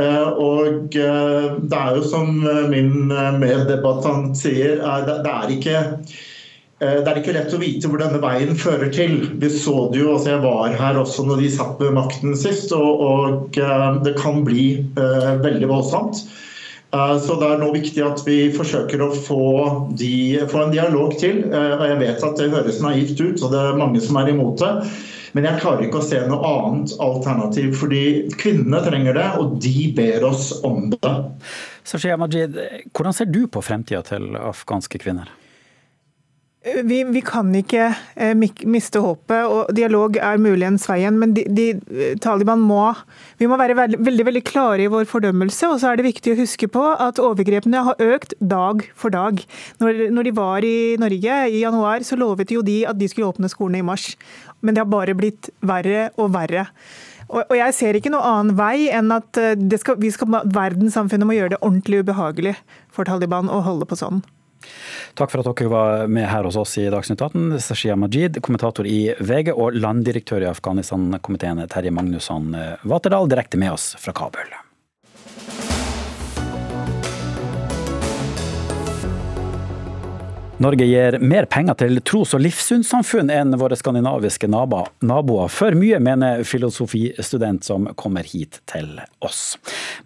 [0.00, 2.38] Eh, og eh, det er jo som
[2.72, 3.10] min
[3.42, 8.56] meddebattant sier, det er ikke eh, det er ikke lett å vite hvor denne veien
[8.56, 9.18] fører til.
[9.42, 12.72] Vi så det jo, altså Jeg var her også når de satt ved makten sist,
[12.72, 13.60] og, og
[14.06, 14.64] det kan bli
[14.96, 16.24] veldig voldsomt.
[16.94, 19.44] Eh, så det er nå viktig at vi forsøker å få,
[19.96, 20.12] de,
[20.50, 21.44] få, en dialog til.
[21.48, 24.32] Eh, og Jeg vet at det høres naivt ut, og det er mange som er
[24.34, 24.72] imot det.
[25.32, 28.02] Men jeg klarer ikke å se noe annet alternativ, fordi
[28.36, 31.14] kvinnene trenger det, og de ber oss om det.
[31.88, 32.58] Sashia Majid,
[32.92, 35.32] hvordan ser du på fremtida til afghanske kvinner?
[36.62, 41.16] Vi, vi, kan ikke eh, miste håpet, og dialog er muligens veien.
[41.18, 41.66] Men de, de,
[42.22, 42.92] Taliban må
[43.40, 45.72] Vi må være veldig, veldig, veldig klare i vår fordømmelse.
[45.72, 49.42] Og så er det viktig å huske på at overgrepene har økt dag for dag.
[49.82, 53.32] Når, når de var i Norge i januar, så lovet jo de at de skulle
[53.32, 54.12] åpne skolene i mars.
[54.62, 56.68] Men det har bare blitt verre og verre.
[57.32, 61.34] Og, jeg ser ikke noen annen vei enn at eh, skal, vi skal, verdenssamfunnet må
[61.34, 62.54] gjøre det ordentlig ubehagelig
[62.92, 64.22] for Taliban å holde på sånn.
[65.18, 67.60] Takk for at dere var med her hos oss i Dagsnytt 18.
[67.62, 73.92] Sashia Majid, kommentator i VG, og landdirektør i Afghanistan-komiteen Terje Magnusson Vaterdal, direkte med oss
[74.00, 74.61] fra Kabul.
[80.62, 85.48] Norge gir mer penger til tros- og livssynssamfunn enn våre skandinaviske naboer.
[85.50, 89.56] For mye, mener filosofistudent som kommer hit til oss.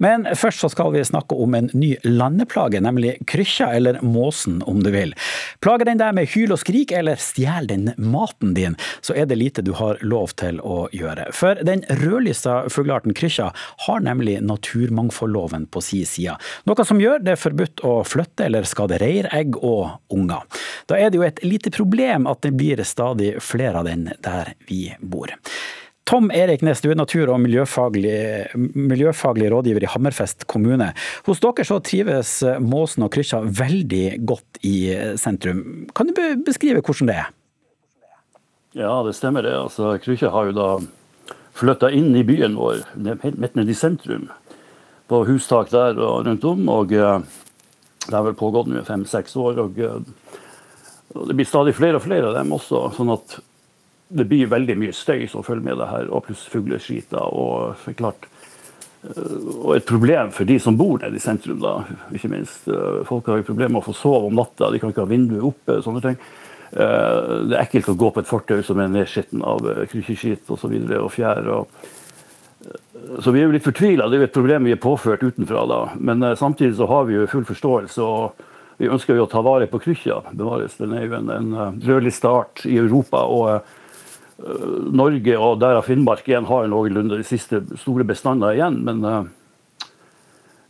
[0.00, 4.80] Men først så skal vi snakke om en ny landeplage, nemlig krykkja, eller måsen om
[4.80, 5.12] du vil.
[5.60, 9.36] Plager den deg med hyl og skrik, eller stjeler den maten din, så er det
[9.36, 11.28] lite du har lov til å gjøre.
[11.36, 13.50] For den rødlista fuglearten krykkja
[13.88, 16.40] har nemlig naturmangfoldloven på si side.
[16.64, 20.45] Noe som gjør det forbudt å flytte eller skade reir, egg og unger.
[20.90, 24.54] Da er det jo et lite problem at det blir stadig flere av den der
[24.68, 25.32] vi bor.
[26.06, 30.92] Tom Erik Næss, du er natur- og miljøfaglig, miljøfaglig, rådgiver i Hammerfest kommune.
[31.26, 34.76] Hos dere så trives måsen og krykkja veldig godt i
[35.18, 35.88] sentrum.
[35.98, 37.32] Kan du beskrive hvordan det er?
[38.76, 39.56] Ja, det stemmer det.
[39.56, 40.68] Altså, krykkja har jo da
[41.56, 42.84] flytta inn i byen vår,
[43.34, 44.28] midt nede i sentrum.
[45.08, 46.68] På hustak der og rundt om.
[46.68, 47.20] og eh,
[48.06, 49.58] Det har vel pågått nå fem-seks år.
[49.64, 50.00] og eh,
[51.14, 52.88] og det blir stadig flere og flere av dem også.
[52.96, 53.38] sånn at
[54.08, 57.26] det blir veldig mye støy som følger med det her, og pluss fugleskiter.
[57.26, 58.28] Og, klart,
[59.02, 61.80] eh, og et problem for de som bor nede i sentrum, da,
[62.14, 62.68] ikke minst.
[62.70, 65.10] Eh, folk har jo problemer med å få sove om natta, de kan ikke ha
[65.10, 65.80] vinduet oppe.
[65.82, 66.18] sånne ting.
[66.72, 70.46] Eh, det er ekkelt å gå på et fortau som er nedskitten av krykkjeskitt.
[70.50, 71.48] Og, så og fjær.
[71.48, 71.68] og
[73.22, 74.08] så vi er jo litt fortvila.
[74.08, 75.66] Det er jo et problem vi er påført utenfra.
[75.66, 75.80] da.
[75.98, 78.02] Men samtidig så har vi jo full forståelse.
[78.02, 78.32] og
[78.76, 80.20] vi ønsker jo å ta vare på krykkja.
[80.36, 83.22] Den er jo en, en rødlig start i Europa.
[83.24, 88.82] og uh, Norge og derav Finnmark igjen har noenlunde de siste store bestander igjen.
[88.84, 89.22] Men uh,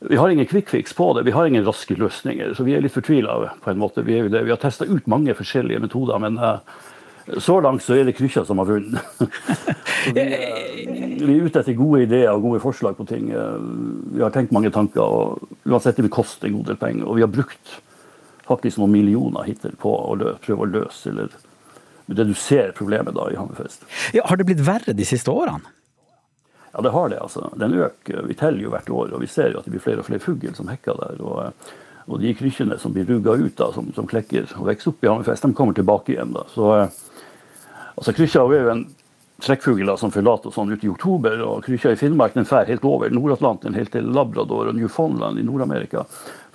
[0.06, 1.24] vi har ingen kvikkfiks på det.
[1.26, 2.54] Vi har ingen raske løsninger.
[2.54, 4.06] Så vi er litt fortvila på en måte.
[4.06, 6.38] Vi, vi har testa ut mange forskjellige metoder, men
[7.42, 9.02] så langt så er det krykkja som har vunnet.
[10.14, 10.22] vi,
[11.24, 13.32] vi, er ute etter gode ideer og gode forslag på ting.
[13.32, 15.02] Vi har tenkt mange tanker.
[15.02, 17.08] og Uansett det vil koste en god del penger.
[17.08, 17.80] Og vi har brukt
[18.46, 21.32] faktisk noen millioner hittil på å prøve å løse eller
[22.06, 23.82] redusere problemet da i Hammerfest.
[24.14, 25.74] Ja, har det blitt verre de siste årene?
[26.76, 27.18] Ja, det har det.
[27.20, 27.50] altså.
[27.56, 28.22] Den øker.
[28.28, 30.22] Vi teller jo hvert år, og vi ser jo at det blir flere og flere
[30.22, 31.22] fugl som hekker der.
[31.24, 31.72] og,
[32.06, 35.08] og de krykkjene som blir rugga ut, da, som, som, klekker og vokser opp i
[35.10, 36.36] Hammerfest, de kommer tilbake igjen.
[36.36, 36.44] da.
[36.52, 38.84] Så altså, Krykkja er jo en
[39.42, 41.40] trekkfugl som forlater sånn ut i oktober.
[41.44, 45.44] og Krykkja i Finnmark den fær helt over Nord-Atlanteren, helt til Labrador og Newfoundland i
[45.48, 46.06] Nord-Amerika.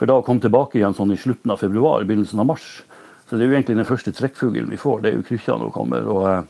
[0.02, 2.80] For da å komme tilbake igjen sånn i slutten av februar, begynnelsen av mars.
[3.30, 5.04] Så det er jo egentlig den første trekkfuglen vi får.
[5.04, 6.08] Det er jo krykkja som kommer.
[6.10, 6.42] og eh,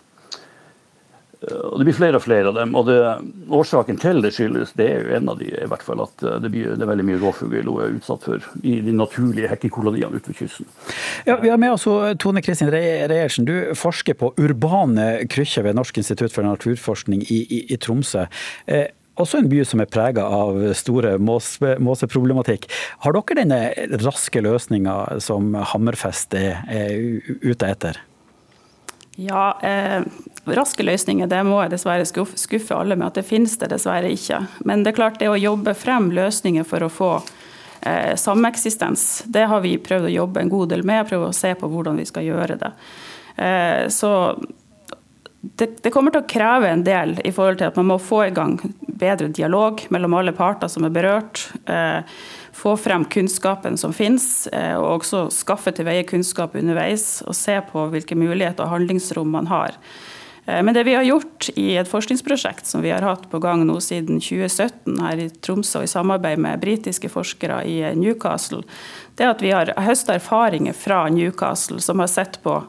[1.42, 2.76] og Det blir flere og flere av dem.
[2.80, 2.96] og det,
[3.52, 6.38] Årsaken til det skyldes det er jo en av de i hvert fall at eh,
[6.46, 10.22] det, blir, det er veldig mye rovfugl hun er utsatt for i de naturlige hekkekoloniene
[10.22, 10.72] utenfor kysten.
[11.28, 11.90] Ja, vi har med oss
[12.24, 13.50] Tone Kristin Reiertsen.
[13.50, 18.30] Du forsker på urbane krykkjer ved Norsk institutt for naturforskning i, i, i Tromsø.
[18.72, 18.88] Eh,
[19.22, 22.68] også en by som er prega av store måseproblematikk.
[23.06, 23.60] Har dere denne
[24.04, 28.02] raske løsninga som Hammerfest er, er ute etter?
[29.20, 30.02] Ja, eh,
[30.46, 34.10] raske løsninger det må jeg dessverre skuffe, skuffe alle med at det finnes det dessverre
[34.14, 34.40] ikke.
[34.66, 37.12] Men det er klart det å jobbe frem løsninger for å få
[37.82, 41.10] eh, sameksistens, det har vi prøvd å jobbe en god del med.
[41.10, 42.72] Prøve å se på hvordan vi skal gjøre det.
[43.36, 44.12] Eh, så
[45.42, 48.28] det, det, kommer til å kreve en del i forhold til at man må få
[48.28, 48.60] i gang
[49.02, 51.48] bedre dialog mellom alle parter som er berørt.
[51.66, 52.06] Eh,
[52.54, 57.24] få frem kunnskapen som finnes, eh, og også skaffe til veie kunnskap underveis.
[57.26, 59.80] Og se på hvilke muligheter og handlingsrom man har.
[60.46, 63.66] Eh, men det vi har gjort i et forskningsprosjekt som vi har hatt på gang
[63.66, 68.62] nå siden 2017 her i Tromsø, i samarbeid med britiske forskere i Newcastle,
[69.18, 72.62] det er at vi har høsta erfaringer fra Newcastle, som har sett på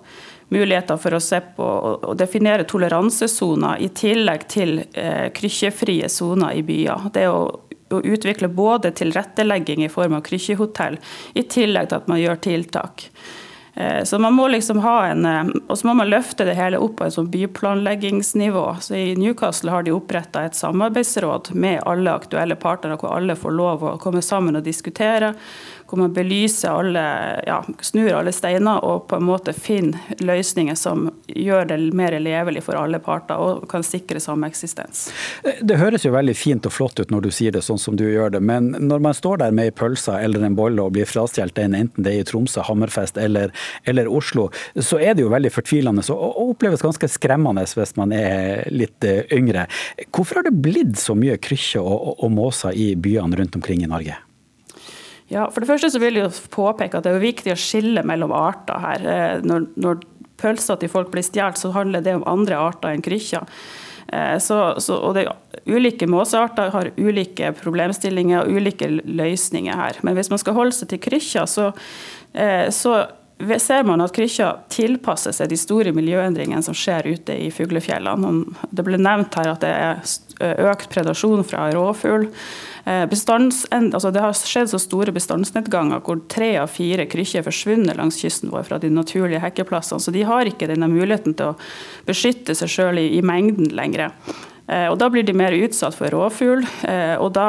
[0.52, 6.64] muligheter for å se på og definere toleransesoner i tillegg til eh, krykkjefrie soner i
[6.66, 7.08] byer.
[7.14, 7.44] Det å,
[7.92, 10.98] å utvikle både tilrettelegging i form av krykkjehotell,
[11.34, 13.08] i tillegg til at man gjør tiltak.
[13.74, 16.80] Eh, så man må liksom ha en, eh, og så må man løfte det hele
[16.82, 18.66] opp på et sånn byplanleggingsnivå.
[18.84, 23.56] Så I Newcastle har de oppretta et samarbeidsråd med alle aktuelle partnere, hvor alle får
[23.56, 25.32] lov å komme sammen og diskutere
[25.92, 27.00] hvor man belyser alle,
[27.46, 32.62] ja, snur alle steiner og på en måte finner løsninger som gjør det mer levelig
[32.64, 35.10] for alle parter og kan sikre sameksistens.
[35.60, 38.06] Det høres jo veldig fint og flott ut når du sier det sånn som du
[38.06, 41.12] gjør det, men når man står der med ei pølse eller en bolle og blir
[41.12, 43.52] frastjålet den, enten det er i Tromsø, Hammerfest eller,
[43.84, 44.48] eller, Oslo,
[44.80, 49.28] så er det jo veldig fortvilende og oppleves ganske skremmende hvis man er litt eh,
[49.36, 49.68] yngre.
[50.08, 53.84] Hvorfor har det blitt så mye krykkje og, og, og måser i byene rundt omkring
[53.84, 54.16] i Norge?
[55.32, 58.34] Ja, for det første så vil jeg påpeke at det er viktig å skille mellom
[58.36, 59.06] arter her.
[59.08, 60.02] Eh, når, når
[60.42, 63.48] pølser til folk blir stjålet, så handler det om andre arter enn krykkjer.
[64.12, 65.24] Eh, så, så, og det,
[65.70, 70.02] ulike måsearter har ulike problemstillinger og ulike løsninger her.
[70.04, 71.70] Men hvis man skal holde seg til krykkja, så,
[72.36, 72.98] eh, så
[73.58, 78.44] ser man at Krykkja tilpasser seg de store miljøendringene som skjer ute i fuglefjellene.
[78.70, 82.28] Det ble nevnt her at det er økt predasjon fra rovfugl.
[82.84, 87.98] Eh, altså det har skjedd så store bestandsnedganger hvor tre av fire krykker er forsvunnet
[87.98, 90.02] langs kysten vår fra de naturlige hekkeplassene.
[90.02, 91.58] Så de har ikke denne muligheten til å
[92.08, 94.10] beskytte seg sjøl i, i, mengden lenger.
[94.66, 96.66] Eh, og Da blir de mer utsatt for rovfugl.
[96.88, 97.48] Eh, og da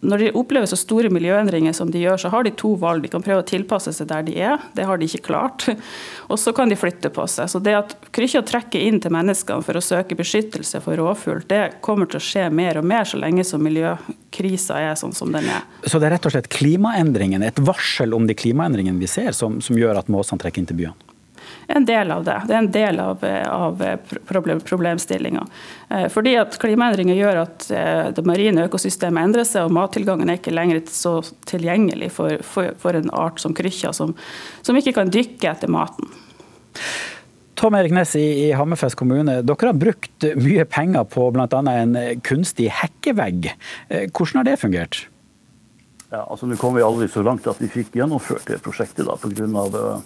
[0.00, 3.02] når de opplever så store miljøendringer som de gjør, så har de to valg.
[3.04, 5.66] De kan prøve å tilpasse seg der de er, det har de ikke klart.
[6.32, 7.50] Og så kan de flytte på seg.
[7.52, 11.82] Så det at krykkja trekker inn til menneskene for å søke beskyttelse for rovfugl, det
[11.84, 15.50] kommer til å skje mer og mer så lenge som miljøkrisa er sånn som den
[15.52, 15.68] er.
[15.84, 19.60] Så det er rett og slett klimaendringene, et varsel om de klimaendringene vi ser, som,
[19.64, 21.09] som gjør at måsene trekker inn til byene?
[21.76, 22.36] En del av det.
[22.48, 23.84] Det er en del av, av
[24.28, 25.44] problem, problemstillinga.
[25.90, 30.40] Eh, fordi at Klimaendringer gjør at eh, det marine økosystemet endrer seg, og mattilgangen er
[30.40, 31.18] ikke lenger så
[31.50, 34.16] tilgjengelig for, for, for en art som krykkja, som,
[34.62, 36.10] som, ikke kan dykke etter maten.
[37.60, 41.48] Tom Erik Næss i, i Hammerfest kommune, dere har brukt mye penger på bl.a.
[41.74, 43.50] en kunstig hekkevegg.
[43.88, 45.02] Eh, hvordan har det fungert?
[46.10, 49.14] Ja, altså Nå kom vi aldri så langt at vi fikk gjennomført det prosjektet da,
[49.20, 50.00] pga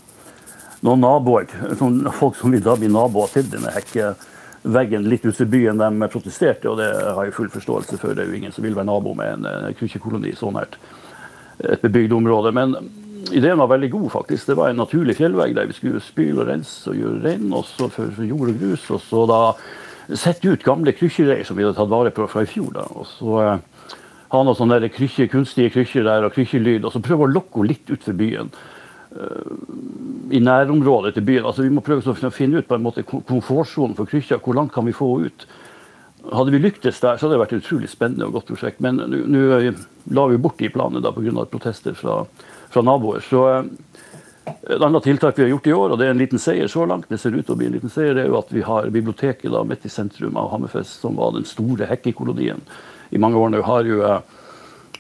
[0.84, 5.52] noen naboer, sånn folk som vil da bli naboer til denne hekkeveggen litt ute i
[5.54, 8.12] byen, de protesterte, og det har jeg full forståelse for.
[8.12, 10.76] Det er jo ingen som vil være nabo med en, krykkjekoloni krukkekoloni så nært
[11.64, 12.52] et bebygd område.
[12.52, 12.76] Men
[13.32, 14.50] ideen var veldig god, faktisk.
[14.50, 17.88] Det var en naturlig fjellvegg der vi skulle spyle og rense og gjøre rein, også
[17.88, 18.86] for, for jord og grus.
[18.92, 19.40] Og så da
[20.20, 22.74] sette ut gamle krykkjereir som vi hadde tatt vare på fra i fjor.
[22.76, 23.98] da, og så eh,
[24.34, 27.72] ha noen sånne krykker, kunstige krykker der og krykkjelyd, og så prøve å lokke henne
[27.72, 28.52] litt utfor byen
[30.30, 31.44] i nærområdet til byen.
[31.46, 34.40] Altså, vi må prøve å finne ut på en måte komfortsonen for Krykkja.
[34.42, 35.46] Hvor langt kan vi få ut?
[36.32, 38.80] Hadde vi lyktes der, så hadde det vært et utrolig spennende og godt prosjekt.
[38.84, 39.44] Men nå
[40.16, 41.44] la vi bort de planene pga.
[41.50, 42.22] protester fra,
[42.70, 43.20] fra, naboer.
[43.20, 43.68] Så eh,
[44.74, 46.86] et annet tiltak vi har gjort i år, og det er en liten seier så
[46.88, 48.64] langt, det ser ut til å bli en liten seier, det er jo at vi
[48.64, 52.60] har biblioteket da, midt i sentrum av Hammerfest, som var den store hekkekolonien
[53.12, 53.62] i mange år nå.
[53.64, 54.20] har jo eh,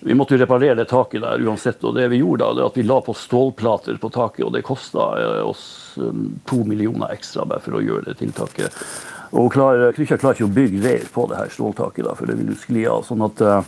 [0.06, 1.84] vi måtte jo reparere det taket der uansett.
[1.84, 4.64] og Det vi gjorde da, det at vi la på stålplater på taket, og det
[4.66, 8.84] kosta eh, oss um, to millioner ekstra bare for å gjøre det tiltaket.
[9.32, 12.36] Og klar, Krykkja klarer ikke å bygge reir på det her ståltaket, da, for det
[12.36, 13.06] vil jo skli av.
[13.08, 13.62] sånn at uh,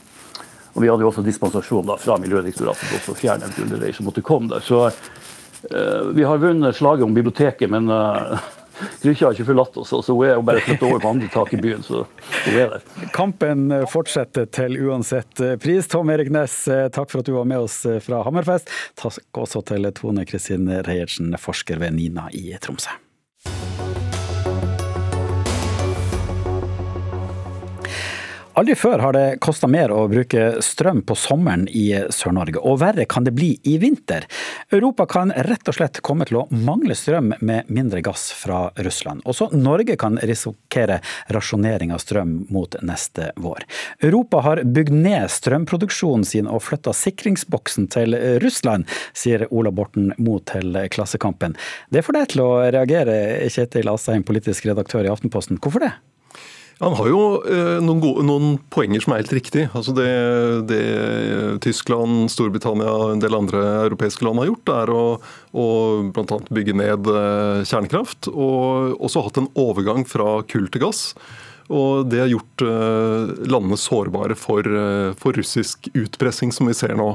[0.77, 4.21] og Vi hadde jo også dispensasjon da, fra Miljødirektoratet for å fjerne en som måtte
[4.21, 4.61] komme der.
[4.61, 8.37] Så uh, vi har vunnet slaget om biblioteket, men uh,
[9.03, 11.55] Krykkja har ikke forlatt oss, så hun er jo bare flyttet over på andre tak
[11.57, 11.87] i byen.
[11.87, 12.05] så
[12.45, 12.85] hun er der.
[13.17, 15.89] Kampen fortsetter til uansett pris.
[15.93, 18.73] Tom Erik Næss, takk for at du var med oss fra Hammerfest.
[18.99, 23.06] Takk også til Tone Kristin Reiertsen, forsker ved NINA i Tromsø.
[28.57, 33.05] Aldri før har det kosta mer å bruke strøm på sommeren i Sør-Norge, og verre
[33.05, 34.25] kan det bli i vinter.
[34.73, 39.21] Europa kan rett og slett komme til å mangle strøm med mindre gass fra Russland.
[39.29, 41.03] Også Norge kan risikere
[41.37, 43.69] rasjonering av strøm mot neste vår.
[44.01, 50.41] Europa har bygd ned strømproduksjonen sin og flytta sikringsboksen til Russland, sier Ola Borten Moe
[50.49, 51.61] til Klassekampen.
[51.93, 55.61] Det får deg til å reagere, Kjetil Asheim, politisk redaktør i Aftenposten.
[55.61, 55.97] Hvorfor det?
[56.79, 59.71] Han har jo eh, noen, gode, noen, poenger som er helt riktige.
[59.73, 60.11] Altså det,
[60.69, 60.81] det,
[61.65, 65.05] Tyskland, Storbritannia og en del andre europeiske land har gjort, er å,
[65.57, 65.67] å
[66.13, 66.39] bl.a.
[66.53, 68.29] bygge ned eh, kjernekraft.
[68.29, 71.09] Og også hatt en overgang fra kull til gass.
[71.73, 74.69] Og det har gjort eh, landene sårbare for,
[75.17, 77.15] for russisk utpressing, som vi ser nå.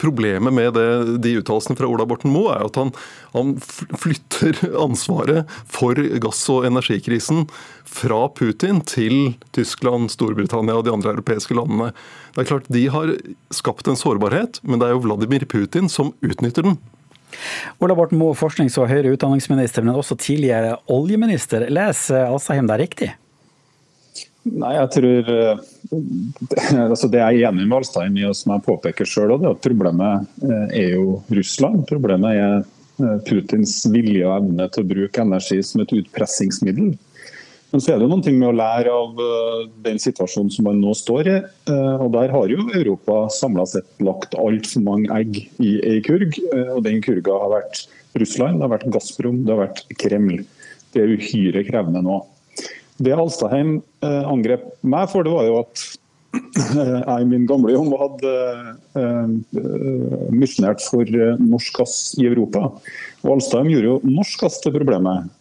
[0.00, 2.92] Problemet med det, de uttalelsene fra Ola Borten Moe er at han,
[3.34, 7.44] han, flytter ansvaret for gass- og energikrisen
[7.86, 11.92] fra Putin til Tyskland, Storbritannia og de andre europeiske landene.
[12.34, 13.14] Det er klart De har
[13.54, 16.80] skapt en sårbarhet, men det er jo Vladimir Putin som utnytter den.
[17.82, 21.68] Ola Borten Moe, forsknings- og høyere utdanningsminister, men også tidligere oljeminister.
[21.72, 23.12] Leser Asheim deg riktig?
[24.46, 25.62] Nei, jeg tror eh,
[26.92, 29.64] altså Det jeg er enig med Alstein i, og som jeg påpeker sjøl, er at
[29.64, 31.82] problemet eh, er jo Russland.
[31.90, 36.94] Problemet er eh, Putins vilje og evne til å bruke energi som et utpressingsmiddel.
[37.72, 39.18] Men så er det noen ting med å lære av
[39.84, 41.34] den situasjonen som man nå står i.
[41.98, 46.38] og Der har jo Europa samla sett lagt altfor mange egg i ei kurg.
[46.76, 47.82] og Den kurga har vært
[48.22, 50.46] Russland, det har vært Gazprom, det har vært Kreml.
[50.94, 52.20] Det er uhyre krevende nå.
[53.02, 55.86] Det Alstaheim eh, angrep meg for, det var jo at
[56.36, 58.32] jeg i min gamle jobb hadde
[59.00, 62.70] eh, misjonert for eh, norsk gass i Europa.
[63.24, 65.32] Og Alstheim gjorde jo norsk gass til problemet.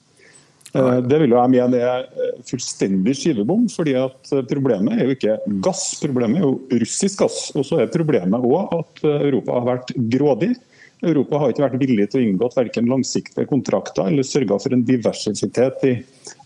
[0.75, 2.01] Det vil jeg mene er
[2.43, 3.61] fullstendig skivebom.
[3.71, 7.37] fordi at Problemet er jo ikke gass, problemet er jo russisk gass.
[7.55, 10.51] Og så er problemet òg at Europa har vært grådig.
[11.05, 14.83] Europa har ikke vært villig til å inngå verken langsiktige kontrakter eller sørga for en
[14.87, 15.93] diversitet i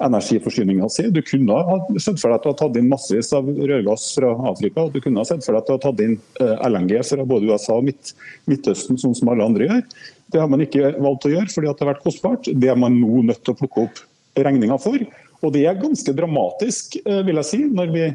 [0.04, 1.08] energiforsyninga si.
[1.14, 4.34] Du kunne ha sett for deg at du har tatt inn massevis av rørgass fra
[4.52, 4.86] Afrika.
[4.86, 7.28] og Du kunne ha sett for deg at du har tatt inn eh, LNG fra
[7.30, 8.14] både USA og Midt
[8.50, 9.82] Midtøsten, sånn som alle andre gjør.
[10.30, 12.52] Det har man ikke valgt å gjøre fordi det har vært kostbart.
[12.52, 14.04] Det er man nå nødt til å plukke opp
[14.40, 15.02] regninga for.
[15.40, 18.06] Og Det er ganske dramatisk eh, vil jeg si, når vi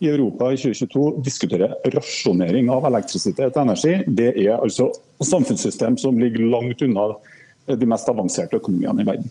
[0.00, 3.98] i Europa i 2022 diskuterer rasjonering av elektrisitet og energi.
[4.08, 4.88] Det er altså
[5.20, 7.10] samfunnssystem som ligger langt unna
[7.70, 9.28] de mest avanserte økonomiene i verden.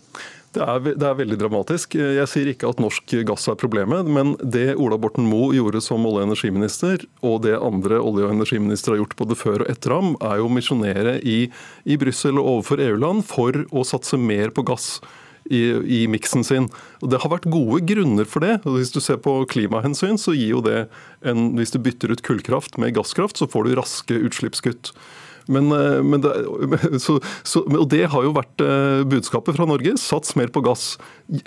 [0.50, 1.94] Det er, det er, veldig dramatisk.
[1.94, 6.02] Jeg sier ikke at norsk gass er problemet, men det Ola Borten Moe gjorde som
[6.08, 9.94] olje- og energiminister, og det andre olje- og energiministre har gjort både før og etter
[9.94, 11.38] ham, er jo å misjonere i,
[11.86, 14.96] i Brussel og overfor EU-land for å satse mer på gass
[15.50, 16.68] i, i miksen sin.
[17.02, 18.60] Og Det har vært gode grunner for det.
[18.64, 20.88] og Hvis du ser på klimahensyn, så gir jo det
[21.26, 24.94] en Hvis du bytter ut kullkraft med gasskraft, så får du raske utslippskutt.
[25.46, 26.32] Men, eh, men det,
[27.04, 29.96] så, så, og det har jo vært eh, budskapet fra Norge.
[30.00, 30.94] Sats mer på gass.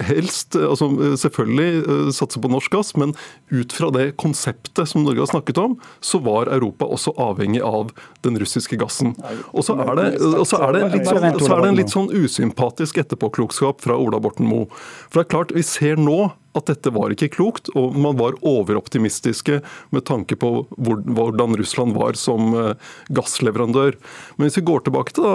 [0.04, 0.90] Helst, eh, altså
[1.20, 3.16] selvfølgelig satse på norsk gass, men
[3.54, 7.94] ut fra det konseptet som Norge har snakket om, så var Europa også avhengig av
[8.26, 9.16] den russiske gassen.
[9.54, 13.02] Og så er det, er det, litt, sånn, så er det en litt sånn usympatisk
[13.04, 14.70] etterpåklokskap fra Ola Borten Moe.
[15.10, 18.38] For det er klart, vi ser nå at dette var ikke klokt, og man var
[18.46, 19.60] overoptimistiske
[19.94, 23.98] med tanke på hvordan Russland var som eh, gassleverandør.
[24.38, 25.28] Men hvis vi går tilbake til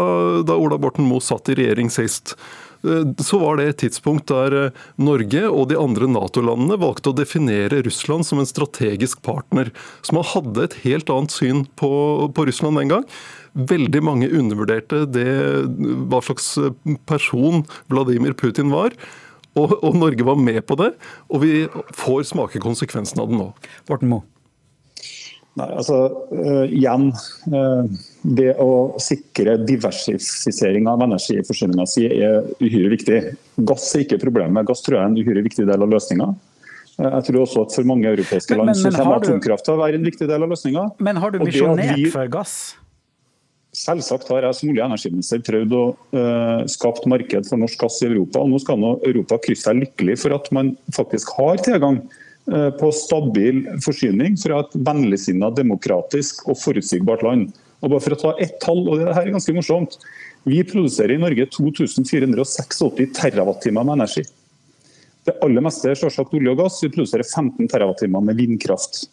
[0.49, 2.37] da, Ola Borten Moe satt i regjering sist,
[2.87, 7.19] eh, så var det et tidspunkt der eh, Norge og de andre Nato-landene valgte å
[7.19, 9.73] definere Russland som en strategisk partner.
[10.07, 11.93] Så man hadde et helt annet syn på,
[12.31, 13.09] på Russland den gang.
[13.59, 15.31] Veldig mange undervurderte det,
[16.07, 16.53] hva slags
[17.11, 18.95] person Vladimir Putin var.
[19.59, 20.93] Og, og, Norge var med på det,
[21.29, 21.53] og vi
[21.99, 23.49] får smake konsekvensen av det nå.
[23.89, 24.27] Borten Moe.
[25.59, 25.97] Nei, altså,
[26.31, 27.09] uh, igjen,
[27.51, 27.87] uh,
[28.39, 33.19] Det å sikre diversifisering av energiforsyninga si er uhyre viktig.
[33.67, 34.69] Gass er ikke problemet.
[34.69, 36.29] Gass tror jeg er en uhyre viktig del av løsninga.
[36.99, 39.75] Uh, jeg tror også at For mange europeiske land men, men, så kommer atomkraft til
[39.75, 40.91] å være en viktig del av løsninga.
[41.03, 42.59] Men har du misjonert for gass?
[43.79, 48.01] Selvsagt har jeg som olje- og energiminister prøvd å uh, skapt marked for norsk gass
[48.03, 48.41] i Europa.
[48.43, 52.01] og Nå skal nå Europa krysse seg lykkelig for at man faktisk har tilgang
[52.51, 57.53] uh, på stabil forsyning fra et vennligsinnet, demokratisk og forutsigbart land.
[57.79, 59.95] Og bare for å ta ett tall, og det her er ganske morsomt.
[60.49, 62.83] Vi produserer i Norge 2486
[63.15, 64.27] TWh med energi.
[65.29, 66.81] Det aller meste er selvsagt olje og gass.
[66.83, 69.05] Vi produserer 15 TWh med vindkraft.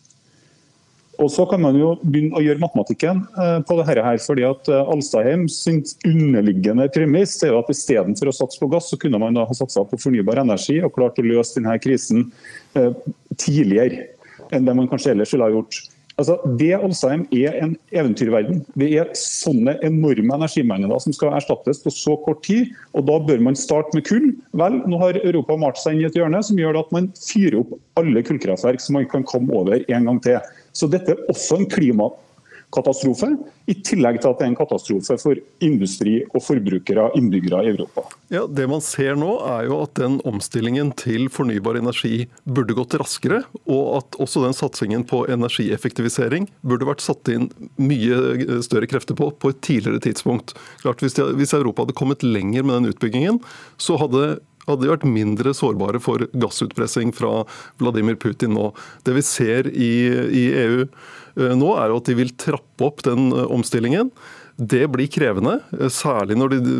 [1.22, 4.04] Og Så kan man jo begynne å gjøre matematikken eh, på dette.
[4.06, 8.70] her, fordi at eh, Alstaheim sin underliggende premiss er jo at istedenfor å satse på
[8.72, 11.78] gass, så kunne man da ha satsa på fornybar energi og klart å løse denne
[11.80, 12.30] krisen
[12.76, 12.92] eh,
[13.40, 14.10] tidligere
[14.54, 15.80] enn det man kanskje ellers ville ha gjort.
[16.16, 18.62] Altså, det Alsheim er en eventyrverden.
[18.80, 22.72] Det er sånne enorme energimengder som skal erstattes på så kort tid.
[22.96, 24.30] og Da bør man starte med kull.
[24.56, 27.60] Vel, nå har Europa malt seg inn i et hjørne som gjør at man fyrer
[27.64, 30.40] opp alle kullkraftverk som man kan komme over en gang til.
[30.76, 33.30] Så dette er også en klimakatastrofe,
[33.72, 38.04] i tillegg til at det er en katastrofe for industri og forbrukere, innbyggere i Europa.
[38.34, 42.98] Ja, Det man ser nå, er jo at den omstillingen til fornybar energi burde gått
[43.00, 47.48] raskere, og at også den satsingen på energieffektivisering burde vært satt inn
[47.80, 50.54] mye større krefter på på et tidligere tidspunkt.
[50.84, 53.40] Klart, hvis Europa hadde kommet lenger med den utbyggingen,
[53.80, 54.36] så hadde
[54.68, 57.44] hadde de vært mindre sårbare for gassutpressing fra
[57.82, 58.72] Vladimir Putin nå.
[59.06, 59.92] Det vi ser i,
[60.30, 64.12] i EU eh, nå, er jo at de vil trappe opp den eh, omstillingen.
[64.56, 66.78] Det blir krevende, eh, særlig når de,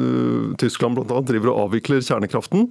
[0.62, 2.70] Tyskland blant annet driver og avvikler kjernekraften.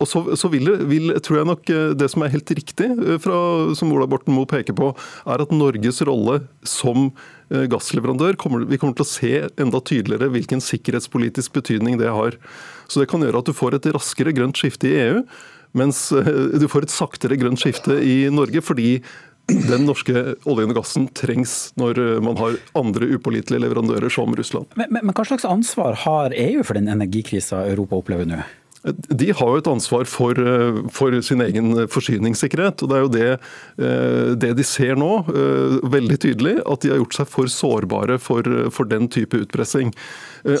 [0.00, 1.70] Og så, så vil, vil, tror jeg nok
[2.00, 2.88] Det som er helt riktig,
[3.20, 3.36] fra,
[3.76, 4.94] som Ola Borten Moe peker på,
[5.28, 7.10] er at Norges rolle som
[7.50, 12.38] gassleverandør kommer, Vi kommer til å se enda tydeligere hvilken sikkerhetspolitisk betydning det har.
[12.88, 15.24] Så Det kan gjøre at du får et raskere grønt skifte i EU,
[15.78, 18.62] mens eh, du får et saktere grønt skifte i Norge.
[18.62, 19.02] fordi
[19.50, 24.70] den norske oljen og gassen trengs når eh, man har andre upålitelige leverandører som Russland.
[24.78, 28.42] Men, men, men hva slags ansvar har EU for den energikrisa Europa opplever nå?
[28.82, 32.82] De har jo et ansvar for, eh, for, sin egen forsyningssikkerhet.
[32.82, 33.30] og Det er jo det,
[34.40, 35.10] det, de ser nå,
[35.92, 39.92] veldig tydelig, at de har gjort seg for sårbare for, for den type utpressing.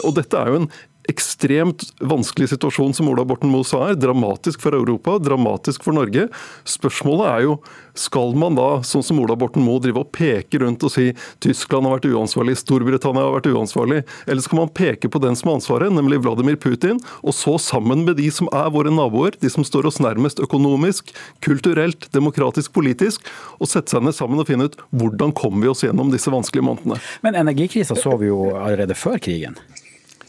[0.04, 0.70] Og dette er jo en
[1.08, 3.98] ekstremt vanskelig situasjon, som Ola Borten Moe sa her.
[3.98, 6.28] Dramatisk for Europa, dramatisk for Norge.
[6.68, 7.54] Spørsmålet er jo
[7.98, 11.10] skal man da, sånn som Ola Borten Moe, drive og peke rundt og si
[11.42, 15.50] Tyskland har vært uansvarlig, Storbritannia har vært uansvarlig, eller skal man peke på den som
[15.50, 19.50] har ansvaret, nemlig Vladimir Putin, og så sammen med de som er våre naboer, de
[19.52, 21.12] som står oss nærmest økonomisk,
[21.44, 23.26] kulturelt, demokratisk, politisk,
[23.58, 26.66] og sette seg ned sammen og finne ut hvordan kommer vi oss gjennom disse vanskelige
[26.70, 27.00] månedene.
[27.26, 29.58] Men energikrisa så vi jo allerede før krigen.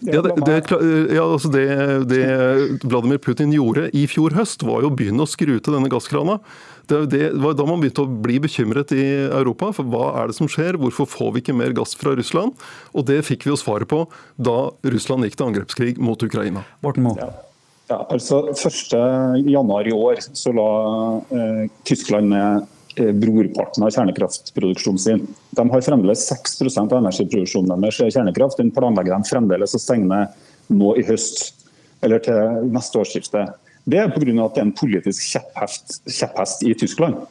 [0.01, 0.57] Ja, det, det,
[1.13, 1.65] ja, altså det,
[2.09, 2.23] det,
[2.81, 6.39] Vladimir Putin gjorde i fjor høst, var jo å begynne å skru til denne gasskrana.
[6.89, 9.69] Det, det, var da man begynte å bli bekymret i Europa.
[9.77, 10.79] For hva er det som skjer?
[10.81, 12.57] Hvorfor får vi ikke mer gass fra Russland?
[12.97, 14.03] Og det fikk vi jo svaret på
[14.41, 14.57] da
[14.89, 16.65] Russland gikk til angrepskrig mot Ukraina.
[16.83, 17.21] Borten Moe.
[17.21, 17.31] Ja.
[17.91, 20.67] Ja, altså 1.1 i år så la
[21.35, 25.25] eh, Tyskland ned Eh, brorparten av kjernekraftproduksjonen sin.
[25.57, 28.59] De har fremdeles 6% av energiproduksjonen deres kjernekraft.
[28.59, 30.23] Den planlegger de fremdeles å stenge
[30.71, 31.65] nå i høst,
[32.01, 33.45] eller til neste årsskifte.
[33.83, 34.45] Det er pga.
[34.45, 37.23] at det er en politisk kjepphest, kjepphest i Tyskland.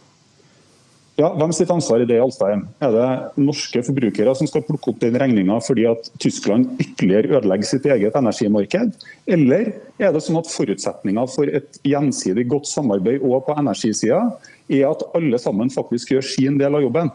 [1.21, 2.63] Ja, Hvem sitt ansvar i det, Alstein?
[2.81, 3.09] Er det
[3.45, 8.17] norske forbrukere som skal plukke opp den regninga fordi at Tyskland ytterligere ødelegger sitt eget
[8.17, 8.95] energimarked?
[9.29, 14.23] Eller er det sånn at forutsetninga for et gjensidig godt samarbeid òg på energisida
[14.71, 17.13] er at alle sammen faktisk gjør sin del av jobben.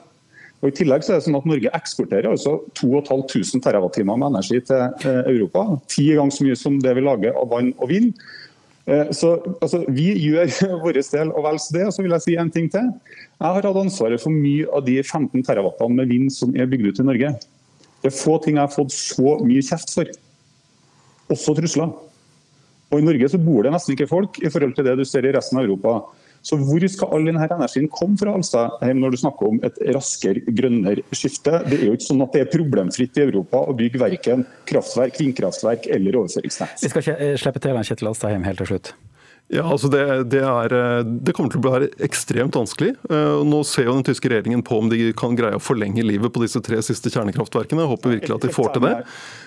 [0.61, 4.61] Og I tillegg så er det sånn at Norge eksporterer altså 2500 TWh med energi
[4.69, 5.65] til eh, Europa.
[5.89, 8.13] Ti ganger så mye som det vi lager av vann og vind.
[8.85, 9.31] Eh, så
[9.61, 10.51] altså, Vi gjør
[10.83, 11.85] vår del og vel så det.
[11.89, 12.91] Og så vil jeg si en ting til.
[12.91, 16.91] Jeg har hatt ansvaret for mye av de 15 terawattene med vind som er bygd
[16.91, 17.33] ut i Norge.
[18.03, 20.11] Det er få ting jeg har fått så mye kjeft for.
[21.33, 21.95] Også trusler.
[22.93, 25.25] Og I Norge så bor det nesten ikke folk i forhold til det du ser
[25.25, 25.97] i resten av Europa.
[26.45, 30.43] Så Hvor skal all denne energien komme fra Alstadheim, når du snakker om et raskere,
[30.53, 31.57] grønnere skifte?
[31.65, 35.17] Det er jo ikke sånn at det er problemfritt i Europa å bygge verken kraftverk,
[35.23, 36.85] vindkraftverk eller overføringsnett.
[36.85, 38.93] Vi skal ikke eh, slippe til Kjetil Alstadheim helt til slutt.
[39.53, 40.01] Ja, altså det,
[40.33, 42.95] det, er, eh, det, kommer til å bli ekstremt vanskelig.
[43.13, 46.33] Eh, nå ser jo den tyske regjeringen på om de kan greie å forlenge livet
[46.33, 47.83] på disse tre siste kjernekraftverkene.
[47.83, 48.93] Jeg håper virkelig at de får til det.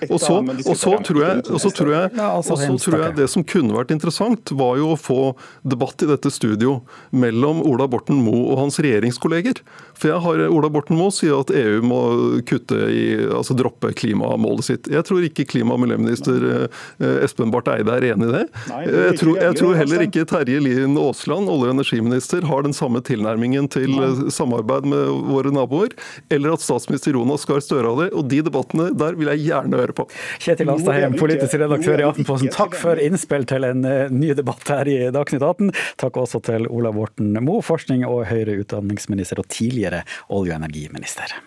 [0.06, 3.16] Og så, og så tror jeg, og så tror jeg, altså, og så tror jeg
[3.18, 5.18] det som kunne vært interessant, var jo å få
[5.66, 6.78] debatt i dette studio
[7.10, 9.64] mellom Ola Borten Moe og hans regjeringskolleger.
[9.98, 12.00] For jeg har Ola Borten Moe sier at EU må
[12.46, 13.02] kutte i,
[13.34, 14.92] altså droppe klimamålet sitt.
[14.94, 18.46] Jeg tror ikke klima- og miljøminister eh, Espen Barth Eide er enig i det.
[18.86, 23.00] Jeg tror, jeg tror heller ikke Terje Lien Aasland, olje- og energiminister, har den samme
[23.04, 23.94] tilnærmingen til.
[23.98, 25.94] Eh, samarbeid med våre naboer,
[26.30, 28.12] eller at statsminister Jonas Gahr Støre har det.
[28.12, 30.08] Og de debattene der vil jeg gjerne høre på.
[30.38, 34.88] Kjetil Astadheim, politisk redaktør i Aftenposten, takk for innspill til en eh, ny debatt her
[34.88, 35.72] i Dagsnytt 18.
[36.00, 41.38] Takk også til Ola Borten Moe, forskning- og høyere utdanningsminister og tidligere olje- og energiminister.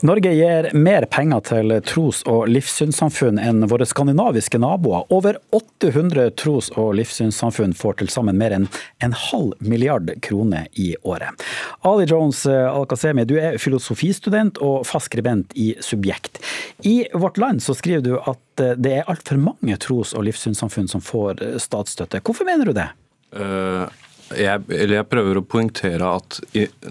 [0.00, 5.06] Norge gir mer penger til tros- og livssynssamfunn enn våre skandinaviske naboer.
[5.12, 8.66] Over 800 tros- og livssynssamfunn får til sammen mer enn
[9.00, 11.46] en halv milliard kroner i året.
[11.80, 16.42] Ali Jones eh, Al-Qasemi, du er filosofistudent og fast skribent i Subjekt.
[16.84, 20.92] I Vårt Land så skriver du at eh, det er altfor mange tros- og livssynssamfunn
[20.92, 22.20] som får eh, statsstøtte.
[22.20, 22.90] Hvorfor mener du det?
[23.32, 23.88] Uh,
[24.36, 26.40] jeg, jeg prøver å poengtere at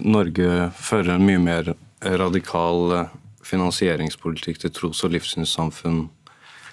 [0.02, 1.76] Norge fører en mye mer
[2.14, 3.14] radikal eh,
[3.46, 6.06] finansieringspolitikk til tros- og livssynssamfunn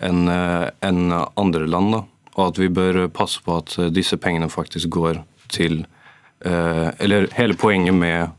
[0.03, 1.95] enn eh, en andre land.
[1.95, 2.03] Da.
[2.34, 5.23] Og at vi bør passe på at eh, disse pengene faktisk går
[5.53, 5.86] til
[6.43, 8.34] Eller hele poenget med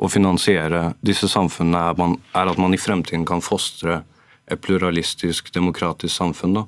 [0.00, 3.98] å finansiere disse samfunnene er, man, er at man i fremtiden kan fostre
[4.48, 6.54] et pluralistisk, demokratisk samfunn.
[6.56, 6.62] Da.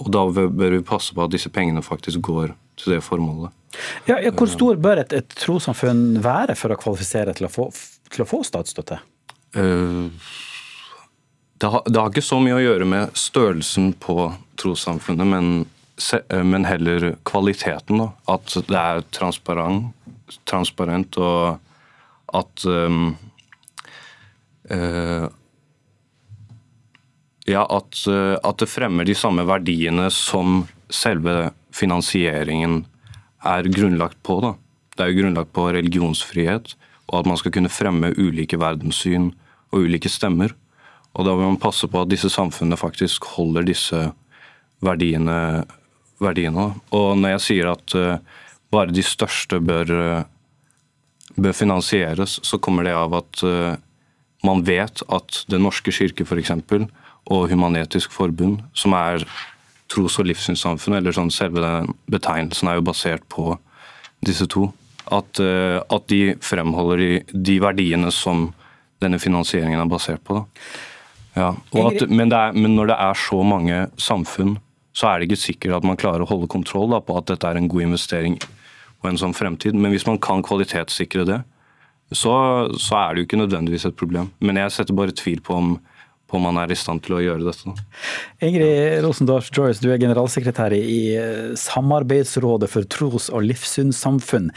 [0.00, 3.52] Og da bør vi passe på at disse pengene faktisk går til det formålet.
[4.08, 7.68] Ja, ja, hvor stor bør et, et trossamfunn være for å kvalifisere til å få
[8.12, 9.00] til å få statsstøtte?
[9.56, 10.08] Uh,
[11.60, 15.50] det, har, det, har, ikke så mye å gjøre med størrelsen på trossamfunnet, men,
[16.12, 18.00] eh, men, heller kvaliteten.
[18.02, 18.08] Da.
[18.34, 19.92] At det er transparent,
[20.48, 21.60] transparent og
[22.32, 23.12] at um,
[24.72, 25.28] uh,
[27.44, 32.84] ja, at, at, det fremmer de samme verdiene som selve finansieringen
[33.42, 34.38] er grunnlagt på.
[34.44, 34.54] Da.
[34.94, 36.76] Det er jo grunnlagt på religionsfrihet,
[37.12, 39.30] og at man skal kunne fremme ulike verdenssyn
[39.72, 40.54] og ulike stemmer.
[41.12, 44.12] Og Da vil man passe på at disse samfunnene faktisk holder disse
[44.80, 45.64] verdiene.
[46.18, 46.74] verdiene.
[46.90, 48.18] Og når jeg sier at uh,
[48.70, 50.24] bare de største bør, uh,
[51.36, 53.76] bør, finansieres, så kommer det av at uh,
[54.44, 56.50] man vet at Den norske kirke f.eks.
[57.26, 59.26] og Human-Etisk Forbund, som er
[59.88, 63.58] tros- og livssynssamfunn, eller sånn selve den betegnelsen er jo basert på
[64.24, 64.72] disse to
[65.10, 68.50] At, at de fremholder de, de, verdiene som
[69.02, 70.44] denne finansieringen er basert på.
[71.34, 74.58] Ja, at, men, er, men, når det er så mange samfunn,
[74.94, 77.48] så er det ikke sikkert at man klarer å holde kontroll da, på at dette
[77.48, 78.36] er en god investering
[79.02, 79.74] og en sånn fremtid.
[79.74, 81.40] Men hvis man kan kvalitetssikre det,
[82.12, 82.34] så,
[82.76, 84.28] så er det jo ikke nødvendigvis et problem.
[84.44, 85.72] Men jeg setter bare tvil på om,
[86.28, 87.72] på man er i stand til å gjøre dette.
[88.44, 94.52] Ingrid Rosendorf Joyce, du er generalsekretær i eh, Samarbeidsrådet for tros- og livssynssamfunn.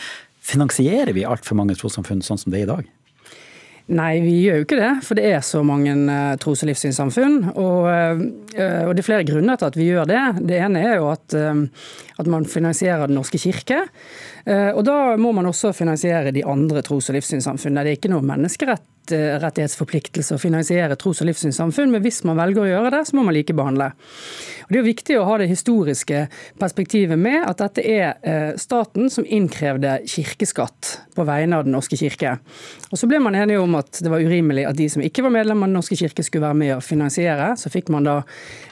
[0.45, 2.91] Finansierer vi altfor mange trossamfunn sånn som det er i dag?
[3.85, 4.91] Nei, vi gjør jo ikke det.
[5.05, 7.35] For det er så mange uh, tros- og livssynssamfunn.
[7.53, 8.23] Og, uh,
[8.87, 10.23] og, det er flere grunner til at vi gjør det.
[10.49, 13.83] Det ene er jo at, uh, at man finansierer Den norske kirke.
[14.45, 17.81] Og da må man også finansiere de andre tros- og livssynssamfunnene.
[17.81, 22.69] Det er ikke noe menneskerettighetsforpliktelse å finansiere tros- og livssynssamfunn, men hvis man velger å
[22.69, 23.87] gjøre det, så må man likebehandle.
[24.65, 26.23] Og Det er jo viktig å ha det historiske
[26.61, 31.97] perspektivet med at dette er eh, staten som innkrevde kirkeskatt på vegne av Den norske
[31.99, 32.37] kirke.
[32.89, 35.35] Og Så ble man enige om at det var urimelig at de som ikke var
[35.37, 37.53] medlem av Den norske kirke skulle være med å finansiere.
[37.61, 38.23] Så man da,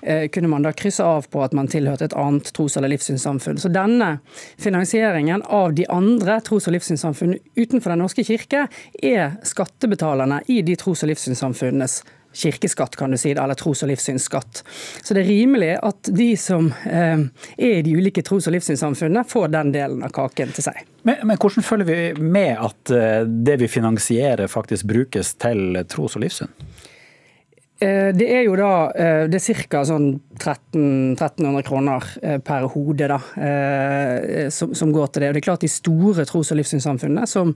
[0.01, 3.61] eh, kunne man da krysse av på at man tilhørte et annet tros- eller livssynssamfunn.
[3.61, 4.19] Så denne
[4.57, 8.67] finansieringen av de andre tros- og livssynssamfunn utenfor Den norske kirke
[9.01, 12.01] er skattebetalerne i de tros- og livssynssamfunnenes
[12.33, 14.63] kirkeskatt, kan du si, eller tros- og livssynsskatt.
[15.03, 17.19] Så det er rimelig at de som eh,
[17.57, 20.81] er i de ulike tros- og livssynssamfunnene, får den delen av kaken til seg.
[21.03, 26.17] Men, men, hvordan følger vi med at eh, det vi finansierer faktisk brukes til tros-
[26.17, 26.51] og livssyn?
[27.83, 29.81] Eh, det er jo da eh, det er ca.
[29.87, 30.07] sånn
[30.39, 33.19] 13, 1300 kroner eh, per hode da,
[34.53, 35.29] som, som, går til det.
[35.29, 37.53] Og det er klart De store tros- og livssynssamfunnene, som,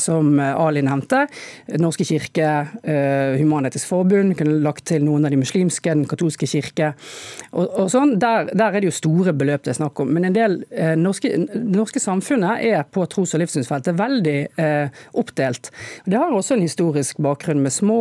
[0.00, 1.24] som Ali nevnte,
[1.80, 2.48] Norske kirke,
[3.38, 6.92] Human-Etisk Forbund, kunne lagt til noen av de muslimske, Den katolske kirke,
[7.52, 10.12] og, og sånn, der, der, er det jo store beløp det er snakk om.
[10.14, 10.58] Men en del
[11.00, 14.38] norske, norske samfunnet er på tros- og livssynsfeltet veldig
[15.20, 15.70] oppdelt.
[16.08, 18.00] Det har også en historisk bakgrunn med små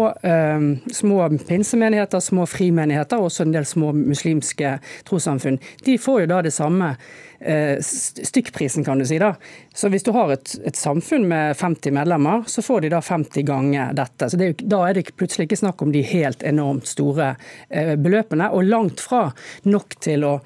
[0.91, 5.59] små pinsemenigheter, små frimenigheter og også en del små muslimske trossamfunn.
[5.86, 6.93] De får jo da det samme
[7.39, 9.19] eh, stykkprisen, kan du si.
[9.19, 9.34] da.
[9.76, 13.47] Så Hvis du har et, et, samfunn med 50 medlemmer, så får de da 50
[13.47, 14.30] ganger dette.
[14.30, 17.36] Så det er jo, Da er det plutselig ikke snakk om de helt enormt store
[17.69, 19.30] eh, beløpene, og langt fra
[19.65, 20.38] nok til å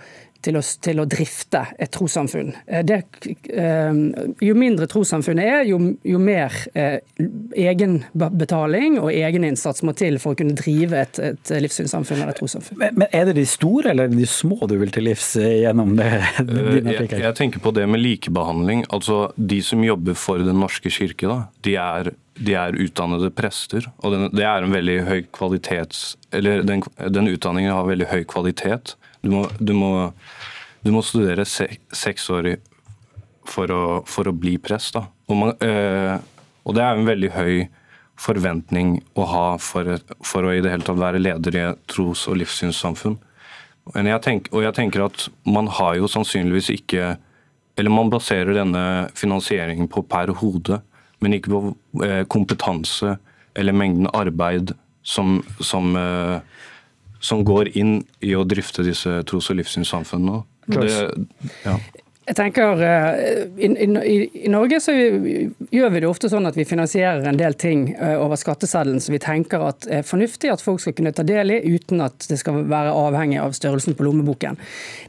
[0.46, 2.52] til å, til å drifte et trossamfunn.
[2.66, 3.00] Eh, det,
[3.52, 4.02] eh,
[4.44, 7.00] jo mindre trossamfunnet er, jo, jo, mer eh,
[7.68, 12.80] egenbetaling og egeninnsats må til for å kunne drive et, et livssynssamfunn eller et trossamfunn.
[12.82, 16.12] Men, men, Er det de store eller de små du vil til livs gjennom det?
[16.38, 18.86] Jeg, jeg, tenker på det med likebehandling.
[18.94, 23.88] Altså De som jobber for Den norske kirke, da, de er de er utdannede prester,
[24.06, 26.12] og den, det er en veldig høy kvalitets...
[26.36, 26.84] Eller den,
[27.14, 28.94] den utdanningen har veldig høy kvalitet.
[29.28, 29.92] Du må, du må,
[30.86, 32.54] du må studere se, seks år
[33.48, 34.96] for å, for å, bli prest.
[35.28, 36.16] Og, man, øh,
[36.64, 37.54] og, det er en veldig høy
[38.18, 42.26] forventning å ha for, for, å i det hele tatt være leder i et tros-
[42.32, 43.20] og livssynssamfunn.
[43.94, 47.14] Jeg tenker, og jeg tenker at man har jo sannsynligvis ikke
[47.80, 48.82] Eller man baserer denne
[49.16, 50.80] finansieringen på per hode,
[51.22, 51.60] men ikke på
[52.02, 53.12] øh, kompetanse
[53.54, 54.74] eller mengden arbeid
[55.06, 56.40] som, som øh,
[57.28, 60.44] som går inn i å drifte disse tros- og livssynssamfunnene.
[61.66, 61.78] ja.
[62.28, 66.66] Jeg tenker, eh, i, i, i, Norge så gjør vi det ofte sånn at vi
[66.68, 70.84] finansierer en del ting eh, over skatteseddelen som vi tenker at er fornuftig at folk
[70.84, 74.60] skal kunne ta del i, uten at det skal være avhengig av størrelsen på lommeboken.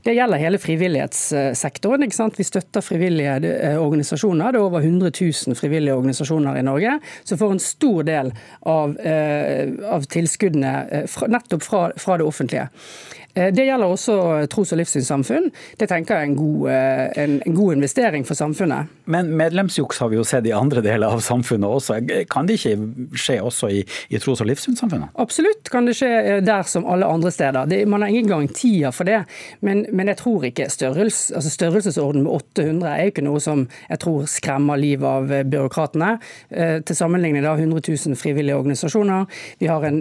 [0.07, 2.07] Det gjelder hele frivillighetssektoren.
[2.07, 2.39] ikke sant?
[2.39, 4.55] Vi støtter frivillige eh, organisasjoner.
[4.55, 8.95] Det er over 100 000 frivillige organisasjoner i Norge som får en stor del av,
[9.91, 11.05] av tilskuddene
[11.35, 12.69] nettopp fra, fra det offentlige.
[13.35, 14.15] Eh, det gjelder også
[14.51, 15.51] tros- og livssynssamfunn.
[15.79, 18.89] Det tenker jeg er en god, eh, en, en god, investering for samfunnet.
[19.05, 22.01] Men medlemsjuks har vi jo sett i andre deler av samfunnet også.
[22.31, 25.13] Kan det ikke skje også i, i tros- og livssynssamfunnet?
[25.21, 27.69] Absolutt kan det skje eh, der som alle andre steder.
[27.71, 29.23] Det, man har ingen garantier for det.
[29.61, 33.67] Men, men jeg tror ikke størrelse, altså størrelsesorden med 800 er jo ikke noe som
[33.89, 36.09] jeg tror skremmer livet av byråkratene.
[36.87, 39.27] Til sammenligning da 100 000 frivillige organisasjoner.
[39.61, 40.01] Vi, en,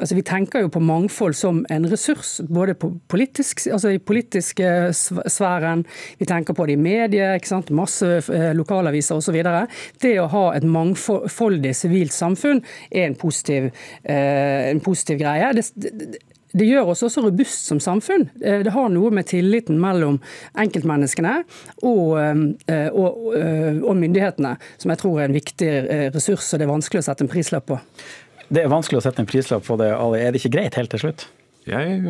[0.00, 2.40] altså vi tenker jo på mangfold som en ressurs.
[2.48, 5.84] både både politisk, altså i politiske sfæren,
[6.18, 7.40] vi tenker på det i medier,
[7.74, 9.40] masse eh, lokalaviser osv.
[10.02, 13.70] Det å ha et mangfoldig sivilt samfunn er en positiv,
[14.02, 15.52] eh, en positiv greie.
[15.56, 16.22] Det, det,
[16.54, 18.28] det gjør oss også robust som samfunn.
[18.40, 20.20] Eh, det har noe med tilliten mellom
[20.60, 21.40] enkeltmenneskene
[21.82, 25.70] og, og, og, myndighetene som jeg tror er en viktig
[26.14, 27.80] ressurs, og det er vanskelig å sette en prislapp på.
[28.54, 31.06] Det er vanskelig å sette en prislapp på det, Er det ikke greit helt til
[31.06, 31.26] slutt?
[31.64, 32.00] Jeg,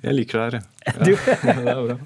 [0.00, 0.74] jeg liker det her, jeg.
[1.04, 1.10] Du,
[1.44, 1.96] det er bra.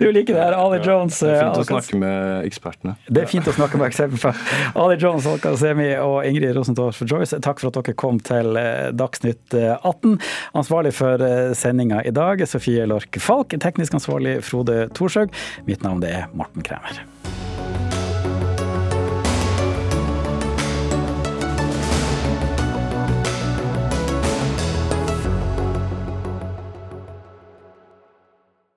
[0.00, 1.18] du liker det her, Ali Jones.
[1.20, 2.94] Det er fint å snakke med ekspertene.
[3.08, 4.40] Det er fint å snakke med eksempel.
[4.80, 8.88] Ali Jones, Alka Semi og Ingrid Rosentorp Joyce, takk for at dere kom til eh,
[8.96, 10.16] Dagsnytt eh, 18.
[10.62, 13.52] Ansvarlig for eh, sendinga i dag, Sofie Lork Falk.
[13.60, 15.36] Teknisk ansvarlig, Frode Thorshaug.
[15.68, 17.04] Mitt navn er Morten Kremer.